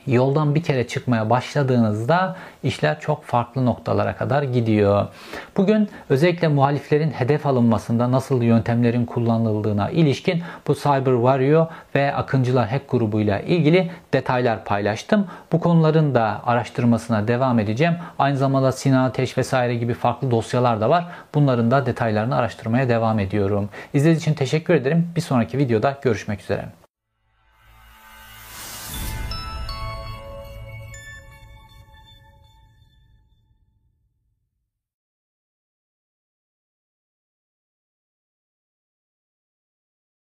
yoldan 0.07 0.55
bir 0.55 0.63
kere 0.63 0.87
çıkmaya 0.87 1.31
başladığınızda 1.31 2.37
işler 2.63 3.01
çok 3.01 3.25
farklı 3.25 3.65
noktalara 3.65 4.17
kadar 4.17 4.43
gidiyor. 4.43 5.07
Bugün 5.57 5.89
özellikle 6.09 6.49
muhaliflerin 6.49 7.11
hedef 7.11 7.47
alınmasında 7.47 8.13
nasıl 8.13 8.43
yöntemlerin 8.43 9.07
kullanıldığına 9.07 9.91
ilişkin 9.91 10.43
bu 10.69 10.75
Cyber 10.75 11.15
Warrior 11.15 11.67
ve 11.95 12.15
Akıncılar 12.15 12.69
Hack 12.69 12.91
grubuyla 12.91 13.41
ilgili 13.41 13.91
detaylar 14.15 14.65
paylaştım. 14.65 15.27
Bu 15.53 15.61
konuların 15.61 16.15
da 16.15 16.41
araştırmasına 16.45 17.29
devam 17.29 17.59
edeceğim. 17.59 17.95
Aynı 18.19 18.37
zamanda 18.37 18.73
Sinan 18.73 19.05
Ateş 19.05 19.39
vesaire 19.39 19.75
gibi 19.75 19.95
farklı 19.95 20.31
dosyalar 20.31 20.81
da 20.81 20.91
var. 20.91 21.07
Bunların 21.35 21.71
da 21.71 21.87
detaylarını 21.87 22.37
araştırmaya 22.37 22.89
devam 22.89 23.19
ediyorum. 23.19 23.69
İzlediğiniz 23.95 24.23
için 24.23 24.35
teşekkür 24.35 24.75
ederim. 24.75 25.09
Bir 25.17 25.21
sonraki 25.21 25.59
videoda 25.59 25.99
görüşmek 26.03 26.41
üzere. 26.41 26.84